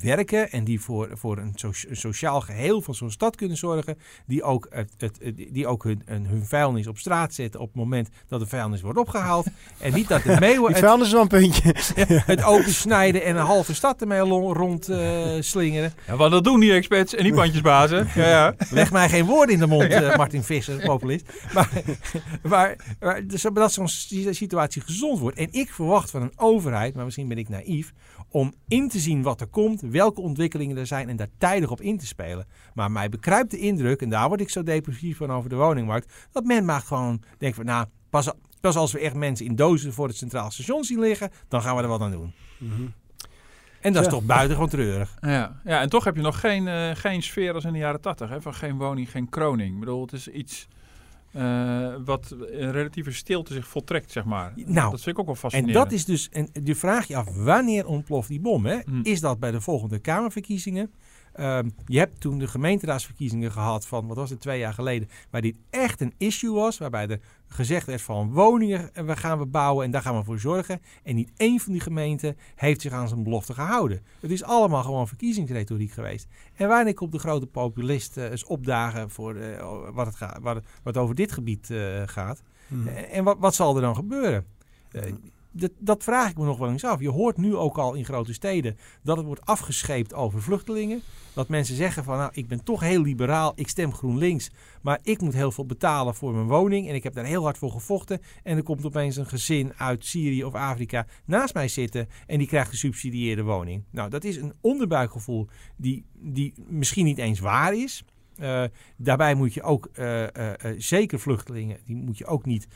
[0.00, 3.98] werken en die voor, voor een, so- een sociaal geheel van zo'n stad kunnen zorgen,
[4.26, 5.18] die ook, het, het,
[5.50, 8.80] die ook hun, hun hun vuilnis op straat zetten op het moment dat de vuilnis
[8.80, 9.46] wordt opgehaald.
[9.80, 11.74] en niet dat de meeuwen Die het, vuilnis is wel een puntje.
[12.24, 15.92] het opensnijden en een halve stad ermee rond eh, slingeren.
[16.06, 18.08] Ja, wat dat doen die experts en die pandjesbazen.
[18.14, 18.54] ja, ja.
[18.70, 21.32] Leg mij geen woorden in de mond, eh, Martin Visser, populist.
[21.54, 21.70] Maar,
[22.42, 25.38] maar, maar dus dat zo'n si- situatie gezond wordt.
[25.38, 27.92] En ik verwacht van een overheid, maar misschien ben ik naïef,
[28.30, 31.80] om in te zien wat er komt, welke ontwikkelingen er zijn en daar tijdig op
[31.80, 32.46] in te spelen.
[32.74, 36.12] Maar mij bekruipt de indruk, en daar word ik zo depressief van over de woningmarkt,
[36.32, 39.92] dat men maar gewoon denkt van, nou, pas, pas als we echt mensen in dozen
[39.92, 42.32] voor het Centraal Station zien liggen, dan gaan we er wat aan doen.
[42.58, 42.82] Mhm.
[43.80, 44.14] En dat is Ja.
[44.18, 45.16] toch buitengewoon treurig.
[45.20, 48.00] Ja, ja, en toch heb je nog geen, eh, geen sfeer als in de jaren
[48.00, 48.36] tachtig.
[48.38, 49.74] Van geen woning, geen kroning.
[49.74, 50.68] Ik bedoel, het is iets
[51.32, 54.52] eh, wat in relatieve stilte zich voltrekt, zeg maar.
[54.56, 55.74] Nou, dat vind ik ook wel En fascinerend.
[55.84, 58.66] dat is dus, en je vraagt je af, wanneer ontploft die bom?
[58.66, 58.78] Hè?
[58.84, 59.00] Hmm.
[59.02, 60.90] Is dat bij de volgende Kamerverkiezingen?
[61.38, 65.40] Ehm, je hebt toen de gemeenteraadsverkiezingen gehad van, wat was het, twee jaar geleden, waar
[65.40, 69.46] dit echt een issue was, waarbij er gezegd werd van woningen eh, we gaan we
[69.46, 70.80] bouwen en daar gaan we voor zorgen.
[71.02, 74.00] En niet één van die gemeenten heeft zich aan zijn belofte gehouden.
[74.20, 76.28] Het is allemaal gewoon verkiezingsretoriek geweest.
[76.54, 80.62] En wanneer komt de grote populist eh, eens opdagen voor eh, wat, het gaat, wat,
[80.82, 81.72] wat over dit gebied
[82.04, 82.42] gaat?
[82.86, 84.46] Eh, En wat, wat zal er dan gebeuren?
[85.58, 87.00] Dat, dat vraag ik me nog wel eens af.
[87.00, 91.02] Je hoort nu ook al in grote steden dat het wordt afgescheept over vluchtelingen.
[91.34, 94.50] Dat mensen zeggen van nou, ik ben toch heel liberaal, ik stem GroenLinks.
[94.82, 97.58] Maar ik moet heel veel betalen voor mijn woning en ik heb daar heel hard
[97.58, 98.20] voor gevochten.
[98.42, 102.46] En er komt opeens een gezin uit Syrië of Afrika naast mij zitten en die
[102.46, 103.84] krijgt een subsidieerde woning.
[103.90, 108.04] Nou, dat is een onderbuikgevoel die, die misschien niet eens waar is.
[108.38, 108.64] Eh,
[108.96, 110.24] daarbij moet je ook eh,
[110.76, 112.68] zeker vluchtelingen, die moet je ook niet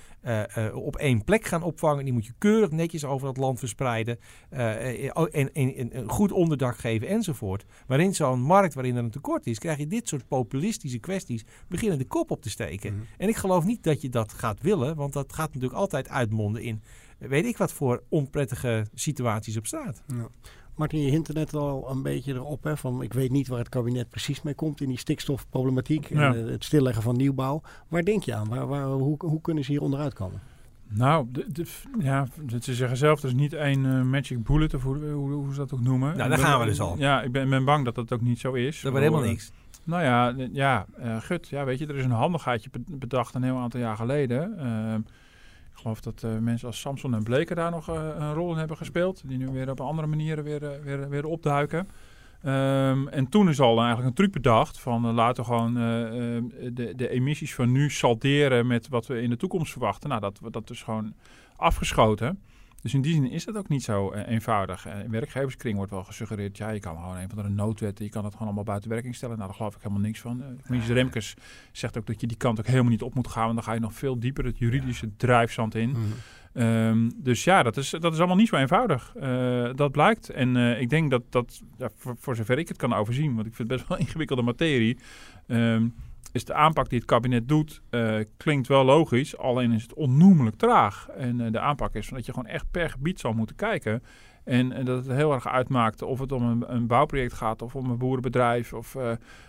[0.75, 2.05] op één plek gaan opvangen.
[2.05, 4.19] Die moet je keurig netjes over het land verspreiden.
[4.51, 7.65] en, en, en een goed onderdak geven enzovoort.
[7.87, 11.45] Maar in zo'n markt waarin er een tekort is, krijg je dit soort populistische kwesties
[11.69, 12.95] beginnen de kop op te steken.
[12.95, 13.03] Mhm.
[13.19, 16.63] En ik geloof niet dat je dat gaat willen, want dat gaat natuurlijk altijd uitmonden
[16.63, 16.83] in
[17.29, 20.03] weet ik wat voor onprettige situaties op straat.
[20.07, 20.29] Ja.
[20.77, 22.65] Martin, je hint er net al een beetje erop.
[22.65, 26.09] Hè, van, ik weet niet waar het kabinet precies mee komt in die stikstofproblematiek.
[26.09, 26.35] Ja.
[26.35, 27.63] En, eh, het stilleggen van nieuwbouw.
[27.89, 28.49] Waar denk je aan?
[28.49, 30.41] Waar, waar, hoe, hoe kunnen ze hier onderuit komen?
[30.89, 31.67] Nou, de, de,
[31.99, 32.27] ja,
[32.61, 35.59] ze zeggen zelf, er is niet één eh, magic bullet, of hoe, hoe, hoe ze
[35.59, 36.17] dat ook noemen.
[36.17, 36.99] Nou, daar ben- gaan we dus al.
[36.99, 38.81] Ja, ik ben, ben bang dat dat ook niet zo is.
[38.81, 39.53] Dat wordt helemaal niks.
[39.85, 43.43] Nou ja, ja eh, gut, ja, weet je, er is een handigheidje be- bedacht een
[43.43, 44.59] heel aantal jaar geleden.
[44.59, 45.01] Ehm,
[45.83, 48.77] geloof dat eh, mensen als Samson en Bleker daar nog eh, een rol in hebben
[48.77, 49.23] gespeeld.
[49.27, 51.87] Die nu weer op andere manieren weer, eh, weer, weer opduiken.
[52.43, 56.43] Ehm, en toen is al eigenlijk een truc bedacht van laten we gewoon eh, eh,
[56.73, 60.09] de, de emissies van nu salderen met wat we in de toekomst verwachten.
[60.09, 61.15] Nou, dat, dat is gewoon
[61.57, 62.43] afgeschoten.
[62.83, 64.87] Dus in die zin is dat ook niet zo eh, eenvoudig.
[64.87, 68.11] Eh, in werkgeverskring wordt wel gesuggereerd, ja, je kan gewoon een van de noodwetten, je
[68.11, 69.37] kan het gewoon allemaal buiten werking stellen.
[69.37, 70.41] Nou, daar geloof ik helemaal niks van.
[70.41, 71.35] Uh, Minister Remkes
[71.73, 73.73] zegt ook dat je die kant ook helemaal niet op moet gaan, want dan ga
[73.73, 75.97] je nog veel dieper het juridische drijfzand in.
[76.53, 79.13] Ehm, dus ja, dat is, dat is allemaal niet zo eenvoudig.
[79.17, 80.31] Eh, dat blijkt.
[80.31, 83.47] En eh, ik denk dat dat, ja, voor, voor zover ik het kan overzien, want
[83.47, 84.99] ik vind het best wel ingewikkelde materie,
[85.47, 85.89] ehm,
[86.33, 90.57] is de aanpak die het kabinet doet, eh, klinkt wel logisch, alleen is het onnoemelijk
[90.57, 91.09] traag.
[91.09, 94.03] En eh, de aanpak is dat je gewoon echt per gebied zal moeten kijken.
[94.45, 97.75] En, en dat het heel erg uitmaakt of het om een, een bouwproject gaat of
[97.75, 98.73] om een boerenbedrijf.
[98.73, 98.97] Of,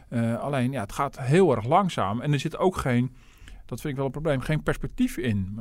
[0.09, 2.21] eh, alleen, ja, het gaat heel erg langzaam.
[2.21, 3.15] En er zit ook geen
[3.65, 5.57] dat vind ik wel een probleem, geen perspectief in.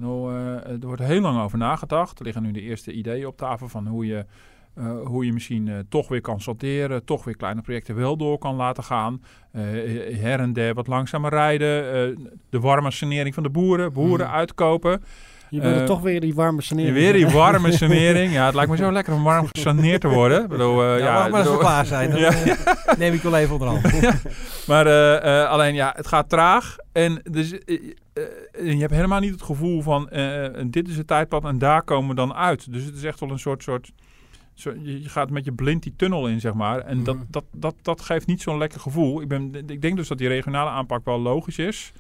[0.66, 2.18] Er wordt heel lang over nagedacht.
[2.18, 4.26] Er liggen nu de eerste ideeën op tafel van hoe je,
[4.74, 8.38] eh, hoe je misschien eh, toch weer kan sorteren, toch weer kleine projecten wel door
[8.38, 9.22] kan laten gaan.
[9.52, 9.62] Eh,
[10.20, 12.16] her en der wat langzamer rijden, eh,
[12.50, 14.34] de warme sanering van de boeren, boeren Mhm.
[14.36, 15.02] uitkopen.
[15.50, 16.94] Je wil Eh, toch weer die warme sanering.
[16.94, 18.32] Weer die warme sanering.
[18.32, 20.42] Ja, het lijkt me zo lekker om warm gesaneerd te worden.
[20.42, 22.10] Ik bedoel, eh, ja, ja, mag maar wel bedoel- klaar zijn.
[22.10, 22.34] Dan Ja.
[22.98, 23.82] neem ik wel even onder hand.
[24.66, 26.76] Maar eh, eh, alleen ja, het gaat traag.
[26.92, 31.58] En dus, je hebt helemaal niet het gevoel van eh, dit is het tijdpad en
[31.58, 32.72] daar komen we dan uit.
[32.72, 33.62] Dus het is echt wel een soort.
[33.62, 33.92] soort
[34.54, 36.78] zo, je gaat met je blind die tunnel in, zeg maar.
[36.80, 37.24] En dat, Mhm.
[37.30, 39.20] dat, dat, dat geeft niet zo'n lekker gevoel.
[39.22, 41.92] Ik, ben, ik denk dus dat die regionale aanpak wel logisch is.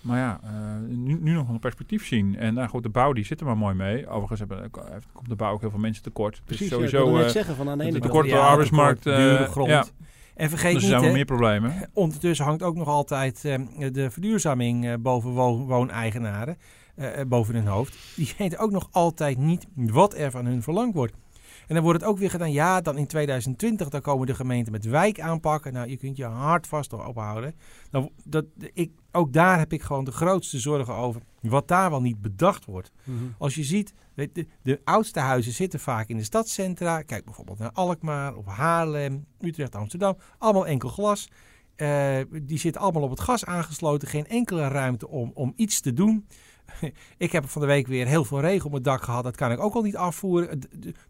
[0.00, 0.50] Maar ja, eh,
[0.96, 2.36] nu, nu nog een perspectief zien.
[2.38, 4.08] En nou goed, de bouw die zit er maar mooi mee.
[4.08, 4.58] Overigens hebben,
[4.92, 6.40] heeft- komt de bouw ook heel veel mensen tekort.
[6.44, 8.02] Precies, dus ja, ik sowieso wilde net eh, zeggen van aan de ene kant.
[8.04, 9.06] tekort op de Ja, arbeidsmarkt.
[9.06, 9.68] eh, grond.
[9.70, 9.84] ja,
[10.34, 11.88] En vergeet dus er niet, zijn wel hè, meer problemen.
[11.92, 13.58] ondertussen hangt ook nog altijd eh,
[13.92, 16.56] de verduurzaming eh, boven wo- wooneigenaren,
[16.94, 17.96] eh, eh, boven hun hoofd.
[18.16, 21.12] Die weten ook nog altijd niet wat er van hun verlangd wordt.
[21.66, 24.72] En dan wordt het ook weer gedaan, ja, dan in 2020 dan komen de gemeenten
[24.72, 25.72] met wijk aanpakken.
[25.72, 27.54] Nou, je kunt je hard vast ophouden.
[27.90, 32.00] Nou, dat, ik, ook daar heb ik gewoon de grootste zorgen over wat daar wel
[32.00, 32.92] niet bedacht wordt.
[33.04, 33.24] Mhm.
[33.38, 37.02] Als je ziet, weet de, de oudste huizen zitten vaak in de stadscentra.
[37.02, 40.16] Kijk bijvoorbeeld naar Alkmaar of Haarlem, Utrecht, Amsterdam.
[40.38, 41.28] Allemaal enkel glas.
[41.76, 44.08] Eh, die zitten allemaal op het gas aangesloten.
[44.08, 46.26] Geen enkele ruimte om, om iets te doen.
[47.18, 49.24] Ik heb van de week weer heel veel regen op mijn dak gehad.
[49.24, 50.60] Dat kan ik ook al niet afvoeren.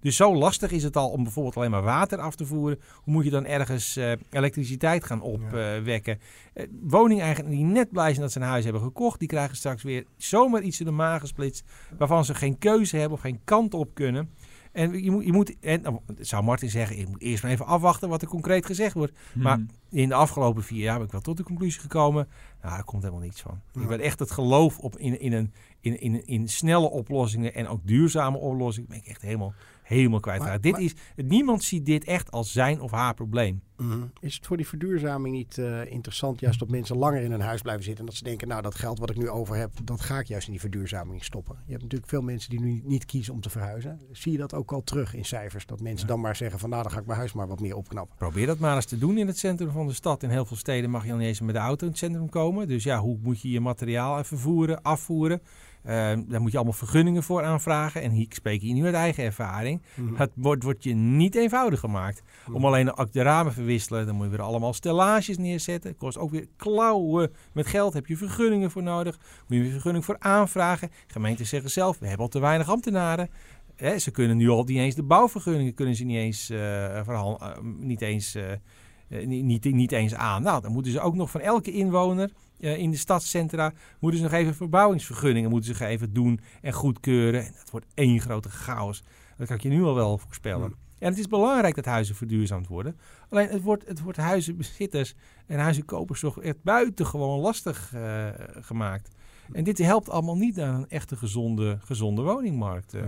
[0.00, 2.80] Dus zo lastig is het al om bijvoorbeeld alleen maar water af te voeren.
[2.94, 6.18] Hoe moet je dan ergens eh, elektriciteit gaan opwekken?
[6.54, 9.82] Eh, woningeigenaren die net blij zijn dat ze een huis hebben gekocht, die krijgen straks
[9.82, 11.64] weer zomaar iets in de maag gesplitst.
[11.98, 14.30] Waarvan ze geen keuze hebben of geen kant op kunnen.
[14.74, 17.66] En je moet, je moet en, nou, zou Martin zeggen, je moet eerst maar even
[17.66, 19.12] afwachten wat er concreet gezegd wordt.
[19.34, 19.68] Maar Hmm.
[19.90, 22.28] in de afgelopen vier jaar ben ik wel tot de conclusie gekomen.
[22.62, 23.60] Nou, daar komt helemaal niets van.
[23.72, 23.80] Ja.
[23.80, 27.68] Ik ben echt het geloof op in, in, een, in, in, in snelle oplossingen en
[27.68, 28.88] ook duurzame oplossingen.
[28.88, 29.54] Ben ik echt helemaal,
[29.84, 30.64] helemaal kwijtgeraakt.
[30.64, 33.62] Maar- Dit is, niemand ziet dit echt als zijn of haar probleem.
[33.76, 33.98] Mhm.
[34.20, 37.62] Is het voor die verduurzaming niet eh, interessant, juist dat mensen langer in een huis
[37.62, 40.00] blijven zitten en dat ze denken, nou dat geld wat ik nu over heb, dat
[40.00, 41.56] ga ik juist in die verduurzaming stoppen.
[41.64, 44.00] Je hebt natuurlijk veel mensen die nu niet kiezen om te verhuizen.
[44.12, 45.66] Zie je dat ook al terug in cijfers?
[45.66, 47.76] Dat mensen dan maar zeggen van nou dan ga ik mijn huis maar wat meer
[47.76, 48.16] opknappen.
[48.16, 50.22] Probeer dat maar eens te doen in het centrum van de stad.
[50.22, 52.28] In heel veel steden mag je al niet eens met de auto in het centrum
[52.28, 52.68] komen.
[52.68, 55.40] Dus ja, hoe moet je je materiaal even voeren, afvoeren?
[55.84, 55.94] Eh,
[56.26, 58.02] daar moet je allemaal vergunningen voor aanvragen.
[58.02, 59.82] En hier ik spreek hier nu uit eigen ervaring.
[59.94, 60.14] Mhm.
[60.14, 62.22] Het wordt, wordt je niet eenvoudig gemaakt.
[62.52, 65.96] Om alleen ook de ramen verwisselen, dan moet je weer allemaal stellages neerzetten.
[65.96, 67.92] Kost ook weer klauwen met geld.
[67.92, 69.18] Heb je vergunningen voor nodig?
[69.18, 70.90] Moet je weer vergunning voor aanvragen?
[71.06, 73.30] Gemeenten zeggen zelf, we hebben al te weinig ambtenaren.
[73.76, 77.58] Hè, ze kunnen nu al niet eens de bouwvergunningen kunnen ze niet eens, eh, eh,
[77.62, 80.42] niet eens, eh, niet, niet, niet eens aan.
[80.42, 84.26] Nou, dan moeten ze ook nog van elke inwoner eh, in de stadscentra moeten ze
[84.26, 87.46] nog even verbouwingsvergunningen moeten ze even doen en goedkeuren.
[87.46, 89.02] En dat wordt één grote chaos.
[89.36, 90.66] Dat kan ik je nu al wel voorspellen.
[90.66, 90.76] Hmm.
[90.98, 92.96] En het is belangrijk dat huizen verduurzaamd worden.
[93.28, 95.14] Alleen het wordt, het wordt huizenbezitters
[95.46, 98.28] en huizenkopers toch echt buitengewoon lastig eh,
[98.60, 99.10] gemaakt.
[99.52, 102.94] En dit helpt allemaal niet naar een echte gezonde, gezonde woningmarkt.
[102.94, 103.00] eh.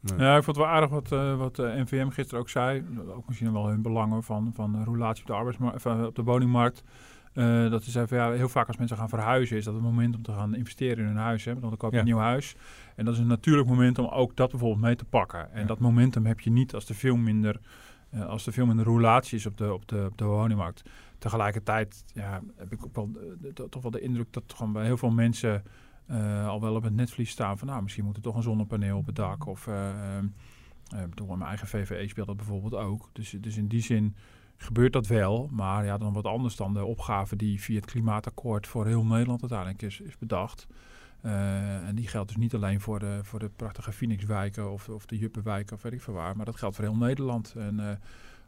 [0.00, 0.14] Ja.
[0.16, 2.84] Ja, ik vond het wel aardig wat, eh, wat eh, NVM gisteren ook zei.
[3.16, 6.82] Ook misschien wel hun belangen van, van de roulatie op de, arbeidsmarkt, op de woningmarkt.
[7.38, 10.16] Eh, dat zei van ja, heel vaak als mensen gaan verhuizen, is dat het moment
[10.16, 11.44] om te gaan investeren in hun huis.
[11.44, 11.50] Hè?
[11.50, 12.02] Want dan koop je Ja.
[12.02, 12.56] een nieuw huis.
[12.96, 15.52] En dat is een natuurlijk moment om ook dat bijvoorbeeld mee te pakken.
[15.52, 15.66] En Ja.
[15.66, 17.60] dat momentum heb je niet als er veel minder,
[18.10, 20.82] eh, als er veel minder roulatie is op de, op de, op de woningmarkt.
[21.18, 23.10] Tegelijkertijd ja, heb ik ook wel
[23.70, 25.62] toch wel de indruk dat gewoon bij heel veel mensen
[26.06, 28.96] eh, al wel op het netvlies staan van nou, misschien moet er toch een zonnepaneel
[28.98, 29.46] op het dak.
[29.46, 33.10] Of in mijn eigen VVE speelt dat bijvoorbeeld ook.
[33.12, 34.14] Dus, dus in die zin
[34.58, 35.48] gebeurt dat wel.
[35.50, 39.40] Maar ja, dan wat anders dan de opgave die via het klimaatakkoord voor heel Nederland
[39.40, 40.66] uiteindelijk is, is bedacht.
[41.20, 45.06] Eh, en die geldt dus niet alleen voor de, voor de prachtige Phoenixwijken of, of
[45.06, 46.36] de Juppenwijken of weet ik veel waar.
[46.36, 47.54] Maar dat geldt voor heel Nederland.
[47.56, 47.96] En eh,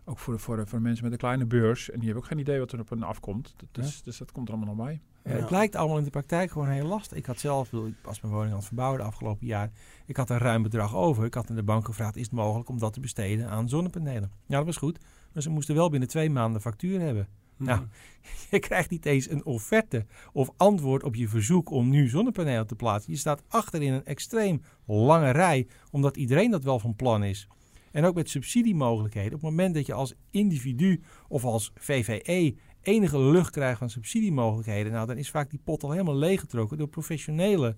[0.04, 1.90] ook voor de, voor, de, voor de mensen met een kleine beurs.
[1.90, 3.54] En die hebben ook geen idee wat er op hen afkomt.
[3.56, 5.00] Dat is, Dus dat komt er allemaal nog bij.
[5.24, 5.40] Ja, Ja.
[5.40, 7.18] Het lijkt allemaal in de praktijk gewoon heel lastig.
[7.18, 9.70] Ik had zelf, ik bedoel, ik was mijn woning aan het verbouwen de afgelopen jaar.
[10.06, 11.24] Ik had een ruim bedrag over.
[11.24, 14.30] Ik had aan de bank gevraagd, is het mogelijk om dat te besteden aan zonnepanelen?
[14.46, 14.98] Ja, dat was goed.
[15.32, 17.28] Maar ze moesten wel binnen twee maanden factuur hebben.
[17.56, 17.80] Nou,
[18.50, 22.74] je krijgt niet eens een offerte of antwoord op je verzoek om nu zonnepanelen te
[22.74, 23.12] plaatsen.
[23.12, 27.48] Je staat achter in een extreem lange rij, omdat iedereen dat wel van plan is.
[27.92, 29.34] En ook met subsidiemogelijkheden.
[29.34, 34.92] Op het moment dat je als individu of als VVE enige lucht krijgt van subsidiemogelijkheden,
[34.92, 37.74] nou, dan is vaak die pot al helemaal leeggetrokken door professionele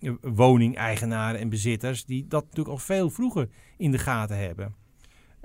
[0.00, 4.74] eh, woningeigenaren en bezitters, die dat natuurlijk al veel vroeger in de gaten hebben.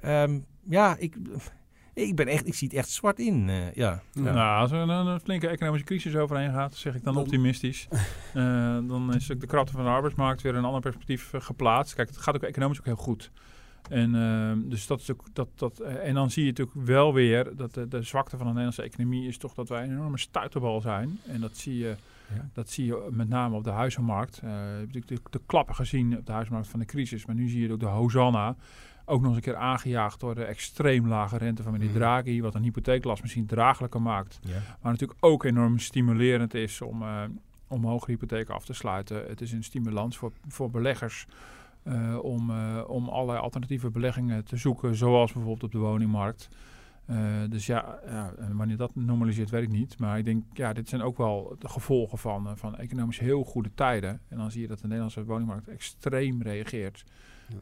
[0.01, 1.15] Ehm, ja, ik,
[1.93, 3.49] ik ben echt, ik zie het echt zwart in.
[3.49, 4.01] eh, ja.
[4.11, 4.21] Ja.
[4.33, 7.87] Nou, als er een, een flinke economische crisis overheen gaat, zeg ik dan Dan- optimistisch.
[8.33, 11.93] Eh, dan is ook de krapte van de arbeidsmarkt weer een ander perspectief eh, geplaatst.
[11.95, 13.31] Kijk, het gaat ook economisch ook heel goed.
[13.89, 17.55] En, ehm, dus dat is ook, dat, dat, en dan zie je natuurlijk wel weer
[17.55, 20.81] dat de, de zwakte van de Nederlandse economie is toch dat wij een enorme stuiterbal
[20.81, 21.19] zijn.
[21.27, 21.95] En dat zie je,
[22.35, 22.49] Ja.
[22.53, 24.37] dat zie je met name op de huizenmarkt.
[24.43, 27.25] Eh, je hebt natuurlijk de, de klappen gezien op de huizenmarkt van de crisis.
[27.25, 28.55] Maar nu zie je ook de Hosanna.
[29.05, 31.97] Ook nog eens een keer aangejaagd door de extreem lage rente van meneer Mhm.
[31.97, 32.41] Draghi.
[32.41, 34.39] Wat een hypotheeklast misschien draaglijker maakt.
[34.81, 37.23] Maar natuurlijk ook enorm stimulerend is om, eh
[37.67, 39.23] om hogere hypotheken af te sluiten.
[39.27, 41.25] Het is een stimulans voor, voor beleggers
[41.83, 46.49] eh, om, eh, om allerlei alternatieve beleggingen te zoeken, zoals bijvoorbeeld op de woningmarkt.
[47.49, 49.99] Dus ja, ja, wanneer dat normaliseert, weet ik niet.
[49.99, 53.71] Maar ik denk, ja, dit zijn ook wel de gevolgen van, van economisch heel goede
[53.75, 54.21] tijden.
[54.27, 57.03] En dan zie je dat de Nederlandse woningmarkt extreem reageert.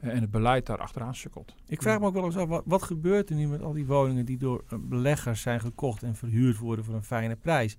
[0.02, 0.10] Ja.
[0.10, 1.56] En het beleid daar achteraan sukkelt.
[1.68, 3.86] Ik vraag me ook wel eens af, wat, wat gebeurt er nu met al die
[3.86, 7.78] woningen die door eh, beleggers zijn gekocht en verhuurd worden voor een fijne prijs?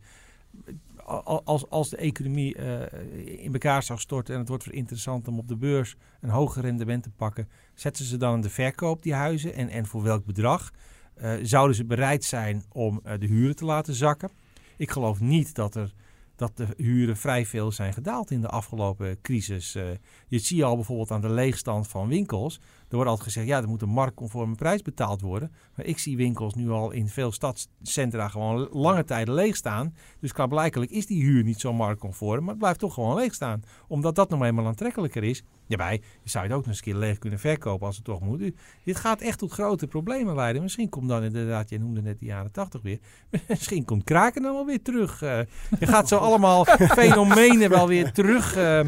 [1.04, 5.28] Al- Als, als de economie eh, in elkaar zou storten en het wordt weer interessant
[5.28, 9.02] om op de beurs een hoger rendement te pakken, zetten ze dan in de verkoop
[9.02, 10.70] die huizen en, en voor welk bedrag?
[11.14, 14.30] Eh, zouden ze bereid zijn om eh, de huren te laten zakken?
[14.76, 15.92] Ik geloof niet dat, er,
[16.40, 19.74] dat de huren vrij veel zijn gedaald in de afgelopen crisis.
[19.74, 19.84] Eh,
[20.28, 22.60] je ziet al bijvoorbeeld aan de leegstand van winkels.
[22.90, 25.52] Er wordt altijd gezegd, ja, er moet een marktconforme prijs betaald worden.
[25.76, 29.94] Maar ik zie winkels nu al in veel stadscentra gewoon lange tijden leeg staan.
[30.20, 33.62] Dus klaarblijkelijk is die huur niet zo marktconform, maar het blijft toch gewoon leeg staan.
[33.88, 35.42] Omdat dat nou eenmaal aantrekkelijker is.
[35.68, 38.20] Daarbij zou je het ook nog eens een keer leeg kunnen verkopen als het toch
[38.20, 38.52] moet.
[38.84, 40.62] Dit gaat echt tot grote problemen leiden.
[40.62, 42.98] Misschien komt dan inderdaad, jij noemde net de jaren tachtig weer.
[43.48, 45.22] Misschien komt kraken dan wel weer terug.
[45.22, 45.38] Eh,
[45.78, 46.64] je gaat zo allemaal
[47.00, 48.56] fenomenen wel weer terug...
[48.56, 48.80] eh,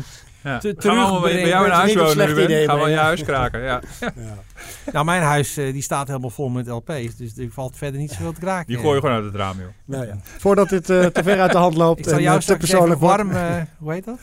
[0.42, 0.58] Ja.
[0.58, 2.44] Te- Gaan we bij, bij jou in huis wonen, slecht Ruben?
[2.44, 3.82] idee, Gaan we je huis kraken, ja.
[4.00, 4.10] Ja.
[4.92, 7.16] Nou, mijn huis eh, die staat helemaal vol met LP's.
[7.16, 8.66] Dus er valt verder niet zoveel te kraken.
[8.66, 9.66] Die gooi je gewoon uit het raam, joh.
[9.84, 10.16] Nou ja.
[10.38, 12.56] Voordat dit eh, te ver uit de hand loopt Ik zal en jou eh, te
[12.56, 13.30] persoonlijk warm...
[13.30, 14.18] eh, hoe heet dat?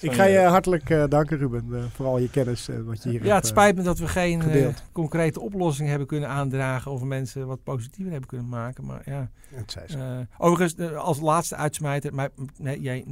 [0.00, 3.08] Ik ga je hartelijk eh, danken Ruben, eh, voor al je kennis eh, wat je
[3.08, 4.42] hier Ja, het hebt, spijt me dat we geen
[4.92, 6.90] concrete oplossing hebben kunnen aandragen.
[6.90, 8.86] Of mensen wat positiever hebben kunnen maken.
[8.86, 9.28] Maar ja...
[9.54, 9.98] Het zij zo.
[9.98, 10.04] Eh,
[10.38, 12.28] overigens, als laatste uitsmijter, maar,
[12.58, 13.04] nee, jij,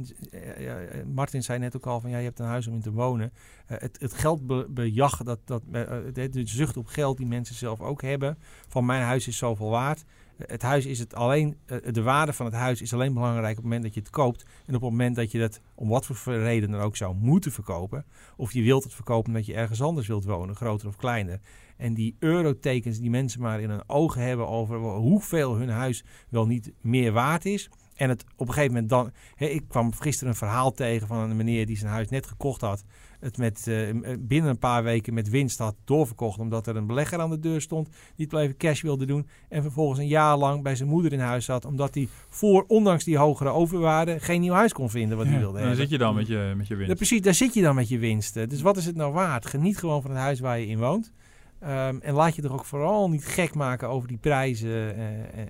[1.13, 3.33] Martin zei net ook al van ja, je hebt een huis om in te wonen.
[3.65, 7.81] Eh, het, het geldbejag, dat, dat, eh, eh, de, zucht op geld die mensen zelf
[7.81, 8.37] ook hebben.
[8.67, 10.05] Van mijn huis is zoveel waard.
[10.37, 11.57] Het huis is het alleen,
[11.91, 14.45] de waarde van het huis is alleen belangrijk op het moment dat je het koopt.
[14.65, 17.51] En op het moment dat je dat om wat voor reden dan ook zou moeten
[17.51, 18.05] verkopen.
[18.35, 21.39] Of je wilt het verkopen omdat je ergens anders wilt wonen, groter of kleiner.
[21.77, 26.45] En die eurotekens die mensen maar in hun ogen hebben over hoeveel hun huis wel
[26.45, 27.69] niet meer waard is.
[28.01, 29.11] En het op een gegeven moment dan.
[29.35, 32.61] Hè, ik kwam gisteren een verhaal tegen van een meneer die zijn huis net gekocht
[32.61, 32.83] had.
[33.19, 33.75] Het met, eh,
[34.19, 36.39] binnen een paar weken met winst had doorverkocht.
[36.39, 37.89] Omdat er een belegger aan de deur stond.
[38.15, 39.27] Die het even cash wilde doen.
[39.49, 41.65] En vervolgens een jaar lang bij zijn moeder in huis zat.
[41.65, 45.57] Omdat hij voor, ondanks die hogere overwaarde, geen nieuw huis kon vinden wat hij wilde
[45.57, 45.75] hebben.
[45.77, 46.95] zit je dan met je, met je Ja, winst.
[46.95, 48.49] precies, daar zit je dan met je winsten.
[48.49, 49.45] Dus wat is het nou waard?
[49.45, 51.11] Geniet gewoon van het huis waar je in woont.
[51.59, 54.69] Ehm, en laat je er ook vooral niet gek maken over die prijzen.
[54.69, 55.47] eh, eh, eh.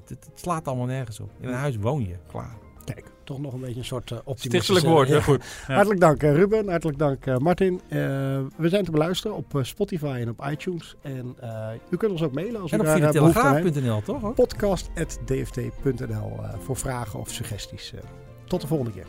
[0.00, 1.30] Het, het- het slaat allemaal nergens op.
[1.40, 2.56] In een huis woon je, klaar.
[2.84, 4.72] Kijk, toch nog een beetje een soort uh, optimistische...
[4.72, 5.12] Stichtelijk woord, Ja.
[5.14, 5.44] heel goed.
[5.68, 5.74] Ja.
[5.74, 7.80] Hartelijk dank eh, Ruben, hartelijk dank eh, Martin.
[7.88, 7.98] Eh,
[8.56, 10.96] we zijn te beluisteren op eh, Spotify en op iTunes.
[11.02, 13.54] En eh, u kunt ons ook mailen als En u op daar eh, behoefte aan
[13.54, 13.66] hebt.
[13.74, 14.34] videotelegraaf.nl toch?
[14.34, 17.92] Podcast.dft.nl eh, voor vragen of suggesties.
[17.94, 18.00] Eh,
[18.46, 19.06] tot de volgende keer.